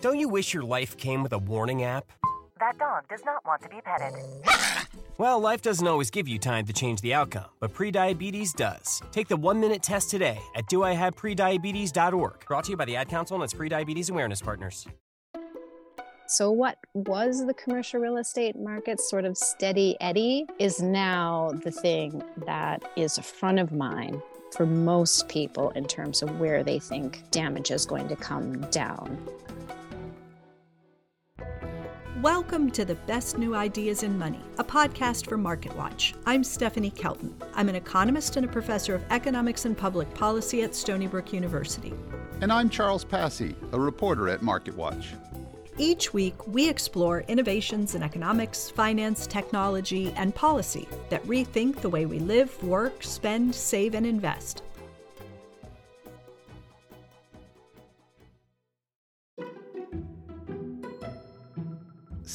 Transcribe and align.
Don't 0.00 0.18
you 0.18 0.28
wish 0.28 0.54
your 0.54 0.62
life 0.62 0.96
came 0.96 1.22
with 1.22 1.34
a 1.34 1.38
warning 1.38 1.82
app? 1.82 2.10
That 2.58 2.78
dog 2.78 3.06
does 3.10 3.22
not 3.24 3.44
want 3.44 3.62
to 3.62 3.68
be 3.68 3.80
petted. 3.84 4.14
Well, 5.18 5.38
life 5.38 5.60
doesn't 5.60 5.86
always 5.86 6.10
give 6.10 6.26
you 6.26 6.38
time 6.38 6.64
to 6.64 6.72
change 6.72 7.02
the 7.02 7.12
outcome, 7.12 7.44
but 7.60 7.74
prediabetes 7.74 8.56
does. 8.56 9.02
Take 9.12 9.28
the 9.28 9.36
one 9.36 9.60
minute 9.60 9.82
test 9.82 10.10
today 10.10 10.40
at 10.56 10.64
doihaveprediabetes.org. 10.70 12.46
Brought 12.46 12.64
to 12.64 12.70
you 12.70 12.76
by 12.78 12.86
the 12.86 12.96
Ad 12.96 13.10
Council 13.10 13.34
and 13.34 13.44
its 13.44 13.52
prediabetes 13.52 14.10
awareness 14.10 14.40
partners. 14.40 14.86
So, 16.26 16.50
what 16.50 16.78
was 16.94 17.44
the 17.44 17.52
commercial 17.52 18.00
real 18.00 18.16
estate 18.16 18.56
market 18.56 18.98
sort 18.98 19.26
of 19.26 19.36
steady 19.36 19.98
eddy 20.00 20.46
is 20.58 20.80
now 20.80 21.52
the 21.64 21.70
thing 21.70 22.22
that 22.46 22.82
is 22.96 23.18
front 23.18 23.58
of 23.58 23.72
mind 23.72 24.22
for 24.56 24.64
most 24.64 25.28
people 25.28 25.68
in 25.70 25.84
terms 25.84 26.22
of 26.22 26.40
where 26.40 26.64
they 26.64 26.78
think 26.78 27.30
damage 27.30 27.70
is 27.70 27.84
going 27.84 28.08
to 28.08 28.16
come 28.16 28.58
down. 28.70 29.18
Welcome 32.22 32.70
to 32.72 32.84
the 32.84 32.96
Best 32.96 33.38
New 33.38 33.54
Ideas 33.54 34.02
in 34.02 34.18
Money, 34.18 34.40
a 34.58 34.64
podcast 34.64 35.26
for 35.26 35.38
MarketWatch. 35.38 36.14
I'm 36.26 36.44
Stephanie 36.44 36.90
Kelton. 36.90 37.34
I'm 37.54 37.70
an 37.70 37.76
economist 37.76 38.36
and 38.36 38.44
a 38.44 38.48
professor 38.48 38.94
of 38.94 39.02
economics 39.08 39.64
and 39.64 39.78
public 39.78 40.12
policy 40.12 40.62
at 40.62 40.74
Stony 40.74 41.06
Brook 41.06 41.32
University. 41.32 41.94
And 42.42 42.52
I'm 42.52 42.68
Charles 42.68 43.04
Passy, 43.04 43.56
a 43.72 43.80
reporter 43.80 44.28
at 44.28 44.40
MarketWatch. 44.40 45.14
Each 45.78 46.12
week, 46.12 46.46
we 46.46 46.68
explore 46.68 47.20
innovations 47.22 47.94
in 47.94 48.02
economics, 48.02 48.68
finance, 48.68 49.26
technology, 49.26 50.12
and 50.14 50.34
policy 50.34 50.86
that 51.08 51.24
rethink 51.24 51.76
the 51.76 51.88
way 51.88 52.04
we 52.04 52.18
live, 52.18 52.62
work, 52.62 53.02
spend, 53.02 53.54
save, 53.54 53.94
and 53.94 54.04
invest. 54.04 54.62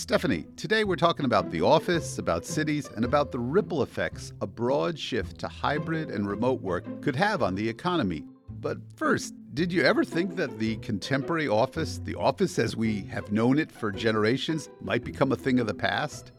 Stephanie, 0.05 0.45
today 0.55 0.83
we're 0.83 0.95
talking 0.95 1.25
about 1.25 1.49
the 1.49 1.63
office, 1.63 2.19
about 2.19 2.45
cities, 2.45 2.87
and 2.95 3.03
about 3.03 3.31
the 3.31 3.39
ripple 3.39 3.81
effects 3.81 4.33
a 4.39 4.45
broad 4.45 4.99
shift 4.99 5.39
to 5.39 5.47
hybrid 5.47 6.11
and 6.11 6.29
remote 6.29 6.61
work 6.61 6.85
could 7.01 7.15
have 7.15 7.41
on 7.41 7.55
the 7.55 7.67
economy. 7.67 8.23
But 8.61 8.77
first, 8.95 9.33
did 9.55 9.73
you 9.73 9.81
ever 9.81 10.03
think 10.03 10.35
that 10.35 10.59
the 10.59 10.75
contemporary 10.77 11.47
office, 11.47 11.97
the 12.03 12.13
office 12.13 12.59
as 12.59 12.75
we 12.75 13.01
have 13.05 13.31
known 13.31 13.57
it 13.57 13.71
for 13.71 13.91
generations, 13.91 14.69
might 14.79 15.03
become 15.03 15.31
a 15.31 15.35
thing 15.35 15.59
of 15.59 15.65
the 15.65 15.73
past? 15.73 16.33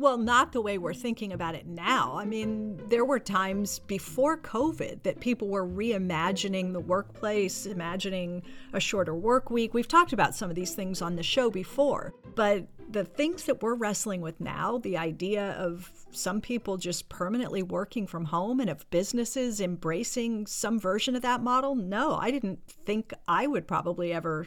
Well, 0.00 0.16
not 0.16 0.52
the 0.52 0.60
way 0.60 0.78
we're 0.78 0.94
thinking 0.94 1.32
about 1.32 1.56
it 1.56 1.66
now. 1.66 2.16
I 2.16 2.24
mean, 2.24 2.80
there 2.88 3.04
were 3.04 3.18
times 3.18 3.80
before 3.80 4.38
COVID 4.38 5.02
that 5.02 5.18
people 5.18 5.48
were 5.48 5.66
reimagining 5.66 6.72
the 6.72 6.78
workplace, 6.78 7.66
imagining 7.66 8.44
a 8.72 8.78
shorter 8.78 9.12
work 9.12 9.50
week. 9.50 9.74
We've 9.74 9.88
talked 9.88 10.12
about 10.12 10.36
some 10.36 10.50
of 10.50 10.54
these 10.54 10.72
things 10.72 11.02
on 11.02 11.16
the 11.16 11.24
show 11.24 11.50
before, 11.50 12.14
but 12.36 12.68
the 12.88 13.04
things 13.04 13.42
that 13.46 13.60
we're 13.60 13.74
wrestling 13.74 14.20
with 14.20 14.40
now, 14.40 14.78
the 14.78 14.96
idea 14.96 15.50
of 15.54 15.90
some 16.12 16.40
people 16.40 16.76
just 16.76 17.08
permanently 17.08 17.64
working 17.64 18.06
from 18.06 18.26
home 18.26 18.60
and 18.60 18.70
of 18.70 18.88
businesses 18.90 19.60
embracing 19.60 20.46
some 20.46 20.78
version 20.78 21.16
of 21.16 21.22
that 21.22 21.42
model, 21.42 21.74
no, 21.74 22.14
I 22.14 22.30
didn't 22.30 22.60
think 22.86 23.12
I 23.26 23.48
would 23.48 23.66
probably 23.66 24.12
ever 24.12 24.46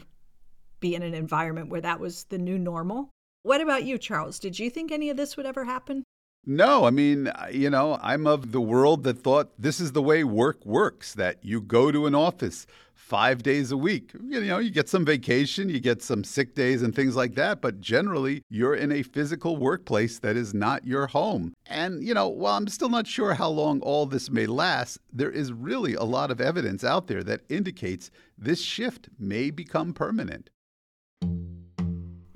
be 0.80 0.94
in 0.94 1.02
an 1.02 1.12
environment 1.12 1.68
where 1.68 1.82
that 1.82 2.00
was 2.00 2.24
the 2.24 2.38
new 2.38 2.58
normal. 2.58 3.10
What 3.44 3.60
about 3.60 3.84
you, 3.84 3.98
Charles? 3.98 4.38
Did 4.38 4.58
you 4.58 4.70
think 4.70 4.92
any 4.92 5.10
of 5.10 5.16
this 5.16 5.36
would 5.36 5.46
ever 5.46 5.64
happen? 5.64 6.04
No, 6.44 6.84
I 6.84 6.90
mean, 6.90 7.30
you 7.52 7.70
know, 7.70 7.98
I'm 8.02 8.26
of 8.26 8.52
the 8.52 8.60
world 8.60 9.04
that 9.04 9.18
thought 9.22 9.52
this 9.58 9.80
is 9.80 9.92
the 9.92 10.02
way 10.02 10.24
work 10.24 10.64
works 10.64 11.14
that 11.14 11.38
you 11.42 11.60
go 11.60 11.92
to 11.92 12.06
an 12.06 12.14
office 12.14 12.66
five 12.94 13.42
days 13.42 13.70
a 13.70 13.76
week. 13.76 14.12
You 14.28 14.40
know, 14.40 14.58
you 14.58 14.70
get 14.70 14.88
some 14.88 15.04
vacation, 15.04 15.68
you 15.68 15.80
get 15.80 16.02
some 16.02 16.24
sick 16.24 16.54
days 16.54 16.82
and 16.82 16.94
things 16.94 17.14
like 17.14 17.34
that, 17.34 17.60
but 17.60 17.80
generally 17.80 18.42
you're 18.48 18.74
in 18.74 18.90
a 18.90 19.02
physical 19.02 19.56
workplace 19.56 20.18
that 20.20 20.36
is 20.36 20.54
not 20.54 20.86
your 20.86 21.08
home. 21.08 21.52
And, 21.66 22.02
you 22.02 22.14
know, 22.14 22.28
while 22.28 22.56
I'm 22.56 22.68
still 22.68 22.88
not 22.88 23.06
sure 23.06 23.34
how 23.34 23.48
long 23.48 23.80
all 23.80 24.06
this 24.06 24.30
may 24.30 24.46
last, 24.46 24.98
there 25.12 25.30
is 25.30 25.52
really 25.52 25.94
a 25.94 26.04
lot 26.04 26.30
of 26.30 26.40
evidence 26.40 26.84
out 26.84 27.06
there 27.06 27.22
that 27.24 27.42
indicates 27.48 28.10
this 28.38 28.62
shift 28.62 29.08
may 29.18 29.50
become 29.50 29.94
permanent. 29.94 30.50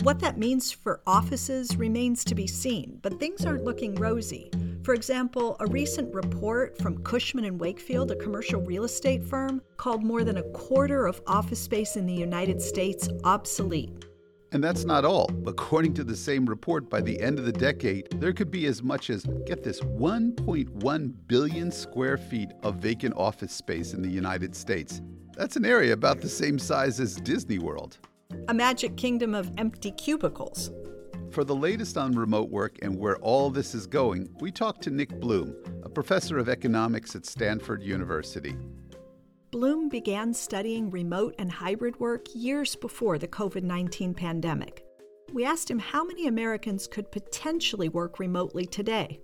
What 0.07 0.21
that 0.21 0.37
means 0.37 0.71
for 0.71 1.01
offices 1.05 1.75
remains 1.75 2.23
to 2.23 2.33
be 2.33 2.47
seen, 2.47 2.97
but 3.01 3.19
things 3.19 3.45
aren't 3.45 3.65
looking 3.65 3.93
rosy. 3.95 4.49
For 4.81 4.93
example, 4.93 5.57
a 5.59 5.67
recent 5.67 6.15
report 6.15 6.77
from 6.77 7.03
Cushman 7.03 7.43
and 7.43 7.59
Wakefield, 7.59 8.11
a 8.11 8.15
commercial 8.15 8.61
real 8.61 8.85
estate 8.85 9.21
firm, 9.21 9.61
called 9.75 10.05
more 10.05 10.23
than 10.23 10.37
a 10.37 10.49
quarter 10.51 11.07
of 11.07 11.21
office 11.27 11.59
space 11.59 11.97
in 11.97 12.05
the 12.05 12.13
United 12.13 12.61
States 12.61 13.09
obsolete. 13.25 14.05
And 14.53 14.63
that's 14.63 14.85
not 14.85 15.03
all. 15.03 15.29
According 15.45 15.93
to 15.95 16.05
the 16.05 16.15
same 16.15 16.45
report, 16.45 16.89
by 16.89 17.01
the 17.01 17.21
end 17.21 17.37
of 17.37 17.43
the 17.43 17.51
decade, 17.51 18.07
there 18.21 18.31
could 18.31 18.49
be 18.49 18.65
as 18.67 18.81
much 18.81 19.09
as, 19.09 19.25
get 19.45 19.61
this, 19.61 19.81
1.1 19.81 21.13
billion 21.27 21.69
square 21.69 22.17
feet 22.17 22.51
of 22.63 22.75
vacant 22.75 23.13
office 23.17 23.51
space 23.51 23.93
in 23.93 24.01
the 24.01 24.09
United 24.09 24.55
States. 24.55 25.01
That's 25.35 25.57
an 25.57 25.65
area 25.65 25.91
about 25.91 26.21
the 26.21 26.29
same 26.29 26.57
size 26.59 27.01
as 27.01 27.17
Disney 27.17 27.59
World 27.59 27.97
a 28.49 28.53
magic 28.53 28.95
kingdom 28.95 29.35
of 29.35 29.51
empty 29.57 29.91
cubicles. 29.91 30.71
For 31.31 31.43
the 31.43 31.55
latest 31.55 31.97
on 31.97 32.13
remote 32.13 32.49
work 32.49 32.77
and 32.81 32.97
where 32.97 33.17
all 33.17 33.49
this 33.49 33.75
is 33.75 33.85
going, 33.85 34.29
we 34.39 34.51
talked 34.51 34.81
to 34.83 34.89
Nick 34.89 35.19
Bloom, 35.19 35.53
a 35.83 35.89
professor 35.89 36.37
of 36.37 36.47
economics 36.47 37.15
at 37.15 37.25
Stanford 37.25 37.83
University. 37.83 38.55
Bloom 39.51 39.89
began 39.89 40.33
studying 40.33 40.89
remote 40.89 41.35
and 41.37 41.51
hybrid 41.51 41.99
work 41.99 42.25
years 42.33 42.75
before 42.75 43.17
the 43.17 43.27
COVID 43.27 43.63
19 43.63 44.13
pandemic. 44.13 44.83
We 45.33 45.43
asked 45.43 45.69
him 45.69 45.79
how 45.79 46.05
many 46.05 46.27
Americans 46.27 46.87
could 46.87 47.11
potentially 47.11 47.89
work 47.89 48.17
remotely 48.17 48.65
today. 48.65 49.19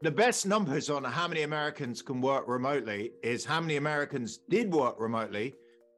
The 0.00 0.10
best 0.10 0.46
numbers 0.46 0.88
on 0.88 1.04
how 1.04 1.28
many 1.28 1.42
Americans 1.42 2.00
can 2.00 2.22
work 2.22 2.48
remotely 2.48 3.12
is 3.22 3.44
how 3.44 3.60
many 3.60 3.76
Americans 3.76 4.40
did 4.48 4.72
work 4.72 4.98
remotely 4.98 5.54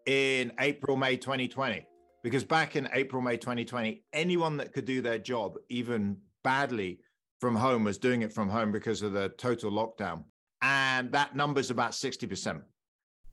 in 0.07 0.53
April, 0.59 0.97
May 0.97 1.17
2020 1.17 1.87
because 2.27 2.43
back 2.43 2.75
in 2.75 2.89
April, 2.93 3.23
May 3.23 3.37
2020, 3.37 4.03
anyone 4.13 4.57
that 4.57 4.73
could 4.73 4.85
do 4.85 5.01
their 5.01 5.17
job, 5.17 5.59
even 5.69 6.17
badly 6.43 6.99
from 7.39 7.55
home, 7.55 7.85
was 7.85 7.99
doing 7.99 8.23
it 8.23 8.33
from 8.33 8.49
home 8.49 8.73
because 8.73 9.01
of 9.03 9.13
the 9.13 9.29
total 9.39 9.71
lockdown. 9.71 10.25
And 10.61 11.13
that 11.13 11.37
number 11.37 11.61
is 11.61 11.71
about 11.71 11.93
60%. 11.93 12.63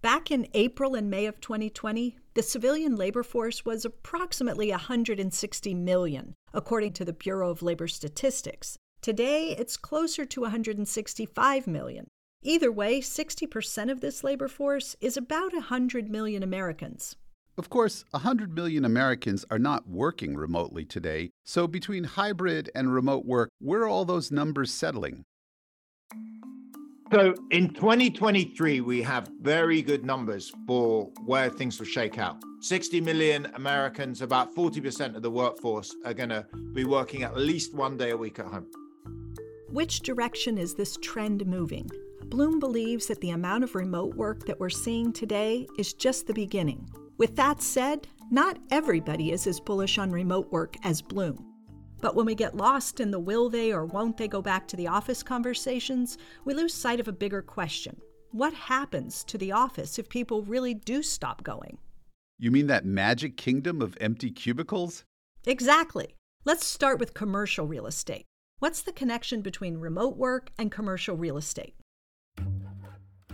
Back 0.03 0.29
in 0.29 0.47
April 0.53 0.93
and 0.93 1.09
May 1.09 1.25
of 1.25 1.41
2020, 1.41 2.19
the 2.35 2.43
civilian 2.43 2.95
labor 2.95 3.23
force 3.23 3.65
was 3.65 3.83
approximately 3.83 4.69
160 4.69 5.73
million, 5.73 6.35
according 6.53 6.93
to 6.93 7.03
the 7.03 7.13
Bureau 7.13 7.49
of 7.49 7.63
Labor 7.63 7.87
Statistics. 7.87 8.77
Today, 9.01 9.55
it's 9.57 9.75
closer 9.75 10.23
to 10.23 10.41
165 10.41 11.65
million. 11.65 12.05
Either 12.43 12.71
way, 12.71 13.01
60% 13.01 13.91
of 13.91 14.01
this 14.01 14.23
labor 14.23 14.47
force 14.47 14.95
is 15.01 15.17
about 15.17 15.51
100 15.51 16.11
million 16.11 16.43
Americans. 16.43 17.15
Of 17.55 17.69
course, 17.69 18.03
100 18.11 18.55
million 18.55 18.83
Americans 18.83 19.45
are 19.51 19.59
not 19.59 19.87
working 19.87 20.35
remotely 20.35 20.85
today, 20.85 21.29
so 21.43 21.67
between 21.67 22.03
hybrid 22.03 22.71
and 22.73 22.91
remote 22.91 23.25
work, 23.25 23.49
where 23.59 23.81
are 23.81 23.87
all 23.87 24.05
those 24.05 24.31
numbers 24.31 24.71
settling? 24.71 25.23
So 27.11 27.35
in 27.51 27.69
2023, 27.75 28.81
we 28.81 29.03
have 29.03 29.29
very 29.39 29.83
good 29.83 30.03
numbers 30.03 30.51
for 30.65 31.11
where 31.25 31.51
things 31.51 31.77
will 31.77 31.85
shake 31.85 32.17
out. 32.17 32.41
60 32.61 33.01
million 33.01 33.45
Americans, 33.53 34.23
about 34.23 34.55
40% 34.55 35.15
of 35.15 35.21
the 35.21 35.29
workforce, 35.29 35.95
are 36.05 36.13
going 36.15 36.29
to 36.29 36.47
be 36.73 36.85
working 36.85 37.21
at 37.21 37.37
least 37.37 37.75
one 37.75 37.97
day 37.97 38.09
a 38.09 38.17
week 38.17 38.39
at 38.39 38.47
home. 38.47 38.65
Which 39.69 39.99
direction 39.99 40.57
is 40.57 40.73
this 40.73 40.97
trend 41.03 41.45
moving? 41.45 41.87
Bloom 42.25 42.59
believes 42.59 43.05
that 43.07 43.21
the 43.21 43.29
amount 43.29 43.63
of 43.63 43.75
remote 43.75 44.15
work 44.15 44.47
that 44.47 44.59
we're 44.59 44.71
seeing 44.71 45.13
today 45.13 45.67
is 45.77 45.93
just 45.93 46.25
the 46.25 46.33
beginning. 46.33 46.89
With 47.17 47.35
that 47.35 47.61
said, 47.61 48.07
not 48.31 48.57
everybody 48.71 49.31
is 49.31 49.45
as 49.45 49.59
bullish 49.59 49.97
on 49.97 50.11
remote 50.11 50.51
work 50.51 50.75
as 50.83 51.01
Bloom. 51.01 51.45
But 52.01 52.15
when 52.15 52.25
we 52.25 52.35
get 52.35 52.57
lost 52.57 52.99
in 52.99 53.11
the 53.11 53.19
will 53.19 53.49
they 53.49 53.71
or 53.71 53.85
won't 53.85 54.17
they 54.17 54.27
go 54.27 54.41
back 54.41 54.67
to 54.67 54.75
the 54.75 54.87
office 54.87 55.23
conversations, 55.23 56.17
we 56.43 56.53
lose 56.53 56.73
sight 56.73 56.99
of 56.99 57.07
a 57.07 57.13
bigger 57.13 57.41
question. 57.41 57.95
What 58.31 58.53
happens 58.53 59.23
to 59.25 59.37
the 59.37 59.51
office 59.51 59.99
if 59.99 60.09
people 60.09 60.41
really 60.41 60.73
do 60.73 61.03
stop 61.03 61.43
going? 61.43 61.77
You 62.39 62.51
mean 62.51 62.67
that 62.67 62.83
magic 62.83 63.37
kingdom 63.37 63.81
of 63.81 63.97
empty 64.01 64.31
cubicles? 64.31 65.05
Exactly. 65.45 66.15
Let's 66.45 66.65
start 66.65 66.99
with 66.99 67.13
commercial 67.13 67.67
real 67.67 67.85
estate. 67.85 68.25
What's 68.59 68.81
the 68.81 68.91
connection 68.91 69.41
between 69.41 69.77
remote 69.77 70.17
work 70.17 70.49
and 70.57 70.71
commercial 70.71 71.15
real 71.15 71.37
estate? 71.37 71.75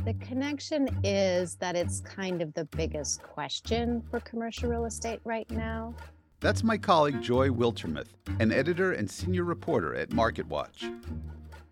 The 0.06 0.13
connection 0.22 0.88
is 1.04 1.56
that 1.56 1.75
it's 1.75 2.00
kind 2.00 2.42
of 2.42 2.54
the 2.54 2.66
biggest 2.66 3.22
question 3.22 4.01
for 4.10 4.22
commercial 4.22 4.69
real 4.69 4.86
estate 4.86 5.19
right 5.25 5.50
now. 5.51 5.94
That's 6.40 6.63
my 6.63 6.78
colleague 6.78 7.22
Joy 7.22 7.50
Wiltermuth, 7.50 8.07
an 8.40 8.54
editor 8.54 8.94
and 8.94 9.12
senior 9.12 9.44
reporter 9.44 9.94
at 9.96 10.10
MarketWatch. 10.10 10.90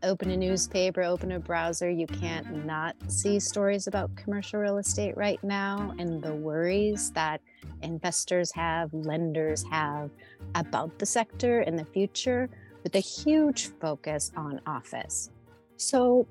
open 0.03 0.29
a 0.29 0.37
newspaper, 0.37 1.03
open 1.03 1.31
a 1.31 1.39
browser, 1.39 1.89
you 1.89 2.05
can't 2.05 2.65
not 2.65 2.95
see 3.07 3.39
stories 3.39 3.87
about 3.87 4.13
commercial 4.17 4.59
real 4.59 4.77
estate 4.77 5.15
right 5.15 5.41
now 5.41 5.93
and 5.97 6.21
the 6.21 6.35
worries 6.35 7.11
that 7.11 7.41
investors 7.81 8.51
have, 8.51 8.93
lenders 8.93 9.63
have 9.71 10.11
about 10.55 10.99
the 10.99 11.05
sector 11.05 11.61
in 11.61 11.77
the 11.77 11.85
future, 11.85 12.49
with 12.83 12.93
a 12.95 12.99
huge 12.99 13.67
focus 13.79 14.31
on 14.35 14.59
office. 14.67 15.31
So, 15.77 16.27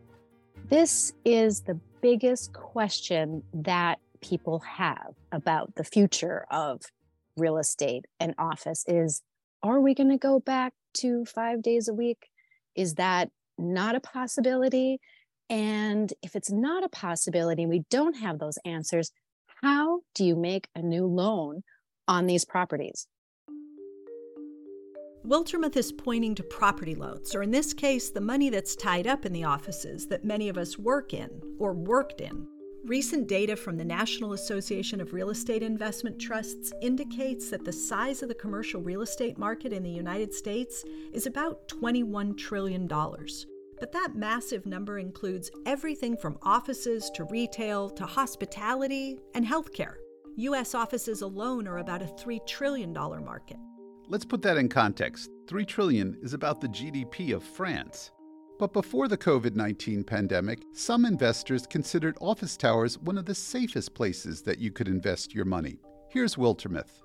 this 0.68 1.12
is 1.24 1.60
the 1.62 1.78
biggest 2.00 2.52
question 2.52 3.42
that 3.52 3.98
people 4.20 4.60
have 4.60 5.14
about 5.32 5.74
the 5.76 5.84
future 5.84 6.46
of 6.50 6.82
real 7.36 7.58
estate 7.58 8.06
and 8.18 8.34
office 8.38 8.84
is 8.88 9.22
are 9.62 9.80
we 9.80 9.94
going 9.94 10.10
to 10.10 10.18
go 10.18 10.40
back 10.40 10.72
to 10.94 11.24
5 11.24 11.62
days 11.62 11.88
a 11.88 11.94
week? 11.94 12.28
Is 12.74 12.94
that 12.94 13.30
not 13.58 13.94
a 13.94 14.00
possibility? 14.00 14.98
And 15.48 16.12
if 16.22 16.34
it's 16.34 16.50
not 16.50 16.84
a 16.84 16.88
possibility 16.88 17.62
and 17.62 17.70
we 17.70 17.84
don't 17.90 18.16
have 18.16 18.38
those 18.38 18.58
answers, 18.64 19.10
how 19.62 20.00
do 20.14 20.24
you 20.24 20.36
make 20.36 20.68
a 20.74 20.82
new 20.82 21.06
loan 21.06 21.62
on 22.08 22.26
these 22.26 22.44
properties? 22.44 23.06
Wiltermuth 25.26 25.76
is 25.76 25.90
pointing 25.90 26.36
to 26.36 26.44
property 26.44 26.94
loans, 26.94 27.34
or 27.34 27.42
in 27.42 27.50
this 27.50 27.74
case, 27.74 28.10
the 28.10 28.20
money 28.20 28.48
that's 28.48 28.76
tied 28.76 29.08
up 29.08 29.26
in 29.26 29.32
the 29.32 29.42
offices 29.42 30.06
that 30.06 30.24
many 30.24 30.48
of 30.48 30.56
us 30.56 30.78
work 30.78 31.12
in 31.12 31.28
or 31.58 31.72
worked 31.72 32.20
in. 32.20 32.46
Recent 32.84 33.26
data 33.26 33.56
from 33.56 33.76
the 33.76 33.84
National 33.84 34.34
Association 34.34 35.00
of 35.00 35.12
Real 35.12 35.30
Estate 35.30 35.64
Investment 35.64 36.20
Trusts 36.20 36.72
indicates 36.80 37.50
that 37.50 37.64
the 37.64 37.72
size 37.72 38.22
of 38.22 38.28
the 38.28 38.36
commercial 38.36 38.80
real 38.80 39.02
estate 39.02 39.36
market 39.36 39.72
in 39.72 39.82
the 39.82 39.90
United 39.90 40.32
States 40.32 40.84
is 41.12 41.26
about 41.26 41.66
$21 41.66 42.38
trillion. 42.38 42.86
But 42.86 43.90
that 43.90 44.14
massive 44.14 44.64
number 44.64 45.00
includes 45.00 45.50
everything 45.66 46.16
from 46.16 46.38
offices 46.42 47.10
to 47.16 47.24
retail 47.24 47.90
to 47.90 48.06
hospitality 48.06 49.18
and 49.34 49.44
healthcare. 49.44 49.96
U.S. 50.36 50.72
offices 50.72 51.22
alone 51.22 51.66
are 51.66 51.78
about 51.78 52.02
a 52.02 52.06
$3 52.06 52.46
trillion 52.46 52.92
market. 52.92 53.56
Let's 54.08 54.24
put 54.24 54.40
that 54.42 54.56
in 54.56 54.68
context. 54.68 55.30
3 55.48 55.64
trillion 55.64 56.16
is 56.22 56.32
about 56.32 56.60
the 56.60 56.68
GDP 56.68 57.34
of 57.34 57.42
France. 57.42 58.12
But 58.56 58.72
before 58.72 59.08
the 59.08 59.18
COVID 59.18 59.56
19 59.56 60.04
pandemic, 60.04 60.62
some 60.72 61.04
investors 61.04 61.66
considered 61.66 62.16
office 62.20 62.56
towers 62.56 62.98
one 62.98 63.18
of 63.18 63.24
the 63.24 63.34
safest 63.34 63.94
places 63.94 64.42
that 64.42 64.58
you 64.60 64.70
could 64.70 64.86
invest 64.86 65.34
your 65.34 65.44
money. 65.44 65.80
Here's 66.08 66.36
Wiltermuth. 66.36 67.02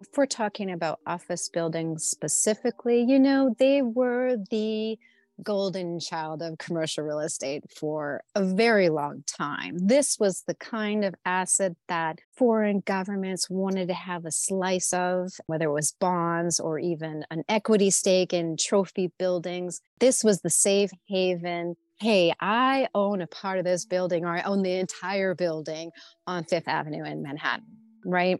If 0.00 0.08
we're 0.16 0.24
talking 0.24 0.72
about 0.72 1.00
office 1.06 1.50
buildings 1.50 2.04
specifically, 2.04 3.02
you 3.02 3.18
know, 3.18 3.54
they 3.58 3.82
were 3.82 4.38
the 4.50 4.98
golden 5.42 6.00
child 6.00 6.42
of 6.42 6.58
commercial 6.58 7.04
real 7.04 7.20
estate 7.20 7.64
for 7.78 8.22
a 8.34 8.44
very 8.44 8.88
long 8.88 9.24
time. 9.26 9.76
This 9.78 10.18
was 10.18 10.42
the 10.46 10.54
kind 10.54 11.04
of 11.04 11.14
asset 11.24 11.72
that 11.88 12.18
foreign 12.36 12.80
governments 12.80 13.48
wanted 13.50 13.88
to 13.88 13.94
have 13.94 14.24
a 14.24 14.30
slice 14.30 14.92
of, 14.92 15.32
whether 15.46 15.66
it 15.66 15.72
was 15.72 15.94
bonds 16.00 16.60
or 16.60 16.78
even 16.78 17.24
an 17.30 17.44
equity 17.48 17.90
stake 17.90 18.32
in 18.32 18.56
trophy 18.58 19.12
buildings. 19.18 19.80
This 19.98 20.24
was 20.24 20.40
the 20.40 20.50
safe 20.50 20.90
haven. 21.08 21.76
Hey, 21.98 22.32
I 22.40 22.88
own 22.94 23.20
a 23.20 23.26
part 23.26 23.58
of 23.58 23.64
this 23.64 23.84
building 23.84 24.24
or 24.24 24.34
I 24.34 24.42
own 24.42 24.62
the 24.62 24.78
entire 24.78 25.34
building 25.34 25.90
on 26.26 26.44
Fifth 26.44 26.68
Avenue 26.68 27.04
in 27.04 27.22
Manhattan, 27.22 27.66
right? 28.04 28.38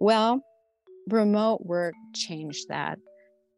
Well, 0.00 0.42
remote 1.08 1.64
work 1.64 1.94
changed 2.14 2.68
that 2.68 2.98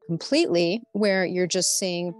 completely, 0.06 0.82
where 0.92 1.24
you're 1.24 1.46
just 1.46 1.78
seeing 1.78 2.12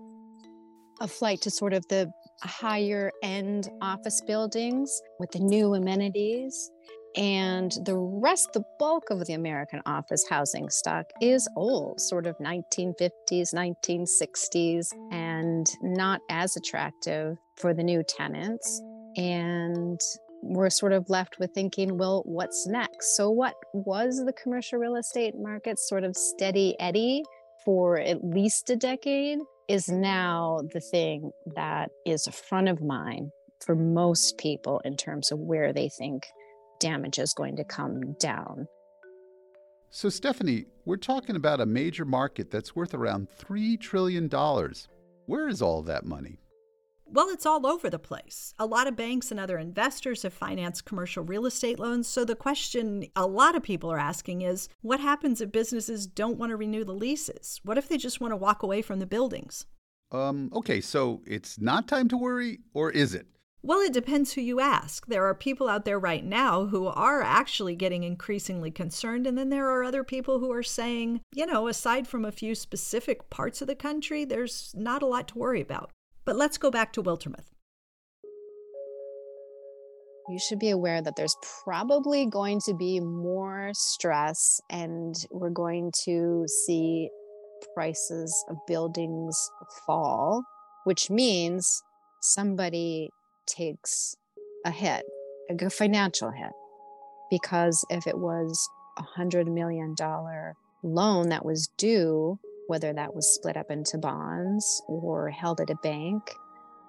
a 1.03 1.09
flight 1.09 1.41
to 1.43 1.51
sort 1.51 1.73
of 1.73 1.87
the 1.89 2.11
higher 2.43 3.11
end 3.23 3.69
office 3.83 4.21
buildings 4.21 5.03
with 5.19 5.33
the 5.33 5.41
new 5.41 5.75
amenities. 5.75 6.71
And 7.17 7.73
the 7.85 7.97
rest, 7.97 8.53
the 8.55 8.63
bulk 8.79 9.11
of 9.11 9.27
the 9.27 9.35
American 9.35 9.83
office 9.85 10.25
housing 10.31 10.71
stock 10.71 11.05
is 11.21 11.47
old, 11.57 12.01
sort 12.01 12.27
of 12.27 12.39
1950s, 12.39 13.53
1960s, 13.53 14.87
and 15.11 15.67
not 15.83 16.21
as 16.31 16.57
attractive 16.57 17.37
for 17.59 17.75
the 17.75 17.83
new 17.83 18.03
tenants. 18.03 18.81
And 19.17 20.01
we're 20.43 20.71
sort 20.71 20.93
of 20.93 21.11
left 21.11 21.39
with 21.39 21.51
thinking, 21.53 21.99
well, 21.99 22.23
what's 22.25 22.67
next? 22.67 23.17
So, 23.17 23.29
what 23.29 23.55
was 23.75 24.23
the 24.25 24.33
commercial 24.33 24.79
real 24.79 24.97
estate 24.97 25.35
market 25.37 25.79
sort 25.79 26.05
of 26.05 26.17
steady 26.17 26.77
eddy 26.81 27.25
for 27.65 27.99
at 27.99 28.25
least 28.25 28.71
a 28.71 28.77
decade? 28.77 29.41
Is 29.69 29.89
now 29.89 30.61
the 30.73 30.81
thing 30.81 31.31
that 31.55 31.91
is 32.05 32.27
front 32.29 32.69
of 32.69 32.83
mind 32.83 33.31
for 33.65 33.75
most 33.75 34.39
people 34.39 34.81
in 34.85 34.97
terms 34.97 35.31
of 35.31 35.39
where 35.39 35.73
they 35.73 35.89
think 35.89 36.27
damage 36.81 37.19
is 37.19 37.33
going 37.33 37.57
to 37.57 37.65
come 37.65 38.15
down. 38.19 38.67
So, 39.91 40.09
Stephanie, 40.09 40.67
we're 40.85 40.97
talking 40.97 41.37
about 41.37 41.61
a 41.61 41.67
major 41.67 42.05
market 42.05 42.51
that's 42.51 42.75
worth 42.75 42.95
around 42.95 43.29
$3 43.39 43.79
trillion. 43.79 44.29
Where 45.27 45.49
is 45.49 45.63
all 45.63 45.83
that 45.83 46.05
money? 46.05 46.42
Well, 47.15 47.29
it's 47.29 47.45
all 47.45 47.67
over 47.67 47.91
the 47.91 47.99
place. 47.99 48.55
A 48.59 48.65
lot 48.65 48.87
of 48.87 48.97
banks 48.97 49.31
and 49.31 49.39
other 49.39 49.59
investors 49.59 50.23
have 50.23 50.33
financed 50.33 50.87
commercial 50.87 51.23
real 51.23 51.45
estate 51.45 51.79
loans. 51.79 52.09
So 52.09 52.25
the 52.25 52.35
question 52.35 53.05
a 53.15 53.27
lot 53.27 53.55
of 53.55 53.63
people 53.63 53.93
are 53.93 53.99
asking 53.99 54.41
is 54.41 54.71
what 54.81 54.99
happens 54.99 55.43
if 55.43 55.53
businesses 55.53 56.07
don't 56.07 56.39
want 56.39 56.51
to 56.51 56.57
renew 56.57 56.85
the 56.85 56.95
leases? 56.95 57.61
What 57.65 57.77
if 57.77 57.87
they 57.87 57.99
just 57.99 58.23
want 58.23 58.33
to 58.33 58.37
walk 58.37 58.63
away 58.63 58.81
from 58.81 58.99
the 58.99 59.07
buildings? 59.07 59.67
Um, 60.11 60.49
okay, 60.55 60.81
so 60.81 61.21
it's 61.27 61.61
not 61.61 61.87
time 61.87 62.09
to 62.09 62.17
worry, 62.17 62.61
or 62.73 62.91
is 62.91 63.15
it? 63.15 63.27
Well, 63.63 63.81
it 63.81 63.93
depends 63.93 64.33
who 64.33 64.41
you 64.41 64.61
ask. 64.61 65.07
There 65.07 65.27
are 65.27 65.35
people 65.35 65.69
out 65.69 65.85
there 65.85 65.99
right 65.99 66.25
now 66.25 66.65
who 66.65 66.87
are 66.87 67.23
actually 67.23 67.77
getting 67.77 68.05
increasingly 68.05 68.71
concerned. 68.71 69.27
And 69.27 69.37
then 69.37 69.51
there 69.51 69.69
are 69.69 69.85
other 69.85 70.03
people 70.03 70.41
who 70.41 70.51
are 70.51 70.63
saying, 70.63 71.21
you 71.35 71.45
know, 71.45 71.69
aside 71.69 72.09
from 72.09 72.25
a 72.25 72.33
few 72.33 72.55
specific 72.55 73.29
parts 73.29 73.61
of 73.61 73.69
the 73.69 73.75
country, 73.75 74.25
there's 74.25 74.75
not 74.77 75.03
a 75.03 75.07
lot 75.07 75.29
to 75.29 75.39
worry 75.39 75.61
about. 75.61 75.91
But 76.25 76.37
let's 76.37 76.59
go 76.59 76.71
back 76.71 76.93
to 76.95 77.03
Wiltermuth. 77.03 77.51
You 80.29 80.39
should 80.39 80.61
be 80.61 80.71
aware 80.71 81.03
that 81.03 81.17
there's 81.17 81.37
probably 81.65 82.27
going 82.27 82.61
to 82.67 82.75
be 82.75 83.01
more 83.01 83.71
stress, 83.75 84.61
and 84.71 85.15
we're 85.33 85.51
going 85.51 85.93
to 86.05 86.45
see 86.65 87.11
prices 87.75 88.33
of 88.49 88.57
buildings 88.69 89.37
fall, 89.85 90.45
which 90.85 91.11
means 91.11 91.83
somebody 92.21 93.11
takes 93.47 94.15
a 94.65 94.71
hit, 94.71 95.03
a 95.51 95.71
financial 95.71 96.31
hit. 96.31 96.53
Because 97.31 97.85
if 97.91 98.07
it 98.07 98.19
was 98.19 98.69
a 98.99 99.03
hundred 99.03 99.49
million 99.49 99.95
dollar 99.97 100.55
loan 100.85 101.31
that 101.31 101.45
was 101.45 101.69
due 101.77 102.39
whether 102.73 102.95
that 102.95 103.15
was 103.15 103.29
split 103.35 103.55
up 103.55 103.71
into 103.71 103.99
bonds 103.99 104.83
or 104.89 105.29
held 105.29 105.61
at 105.61 105.69
a 105.69 105.75
bank. 105.83 106.23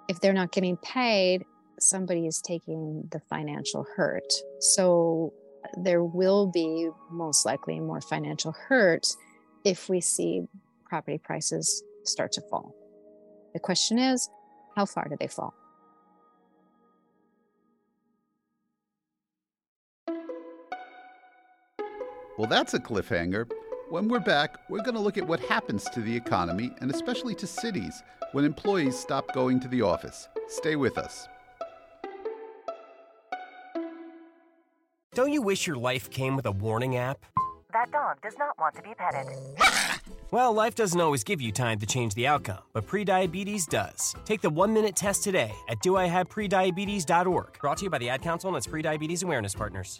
If 0.08 0.22
they're 0.22 0.32
not 0.32 0.54
getting 0.54 0.78
paid, 0.78 1.44
somebody 1.78 2.26
is 2.26 2.40
taking 2.40 3.06
the 3.12 3.20
financial 3.20 3.86
hurt. 3.98 4.32
So 4.62 5.34
there 5.76 6.02
will 6.02 6.48
be 6.48 6.88
most 7.12 7.46
likely 7.46 7.82
more 7.82 8.00
financial 8.00 8.54
hurt 8.54 9.08
if 9.66 9.90
we 9.90 10.00
see 10.00 10.44
property 10.86 11.18
prices 11.18 11.84
start 12.06 12.32
to 12.32 12.42
fall. 12.50 12.74
The 13.52 13.60
question 13.60 14.00
is, 14.00 14.30
how 14.78 14.86
far 14.86 15.10
do 15.10 15.18
they 15.20 15.28
fall? 15.28 15.54
Well, 22.38 22.48
that's 22.48 22.74
a 22.74 22.80
cliffhanger. 22.80 23.52
When 23.94 24.08
we're 24.08 24.20
back, 24.20 24.58
we're 24.70 24.82
going 24.82 24.96
to 24.96 25.00
look 25.00 25.20
at 25.20 25.28
what 25.28 25.40
happens 25.40 25.84
to 25.92 26.02
the 26.02 26.16
economy 26.16 26.72
and 26.82 26.90
especially 26.90 27.36
to 27.36 27.46
cities 27.46 28.02
when 28.32 28.44
employees 28.44 28.98
stop 28.98 29.32
going 29.36 29.60
to 29.60 29.68
the 29.68 29.84
office. 29.84 30.30
Stay 30.48 30.76
with 30.76 30.98
us. 30.98 31.28
Don't 35.14 35.32
you 35.32 35.44
wish 35.44 35.68
your 35.68 35.76
life 35.76 36.10
came 36.10 36.36
with 36.36 36.48
a 36.48 36.52
warning 36.52 36.96
app? 36.96 37.24
That 37.72 37.92
dog 37.92 38.20
does 38.24 38.36
not 38.40 38.58
want 38.58 38.74
to 38.78 38.82
be 38.82 38.96
petted. 38.98 39.28
Well, 40.32 40.52
life 40.52 40.74
doesn't 40.74 41.00
always 41.00 41.24
give 41.24 41.40
you 41.42 41.52
time 41.52 41.78
to 41.78 41.86
change 41.86 42.16
the 42.16 42.26
outcome, 42.26 42.64
but 42.74 42.88
prediabetes 42.88 43.70
does. 43.70 44.16
Take 44.26 44.42
the 44.42 44.50
one 44.50 44.74
minute 44.74 44.96
test 44.96 45.24
today 45.24 45.54
at 45.70 45.78
doihaveprediabetes.org. 45.84 47.60
Brought 47.62 47.78
to 47.78 47.84
you 47.84 47.92
by 47.92 48.00
the 48.00 48.10
Ad 48.10 48.24
Council 48.24 48.48
and 48.50 48.58
its 48.58 48.66
prediabetes 48.66 49.24
awareness 49.24 49.54
partners. 49.54 50.00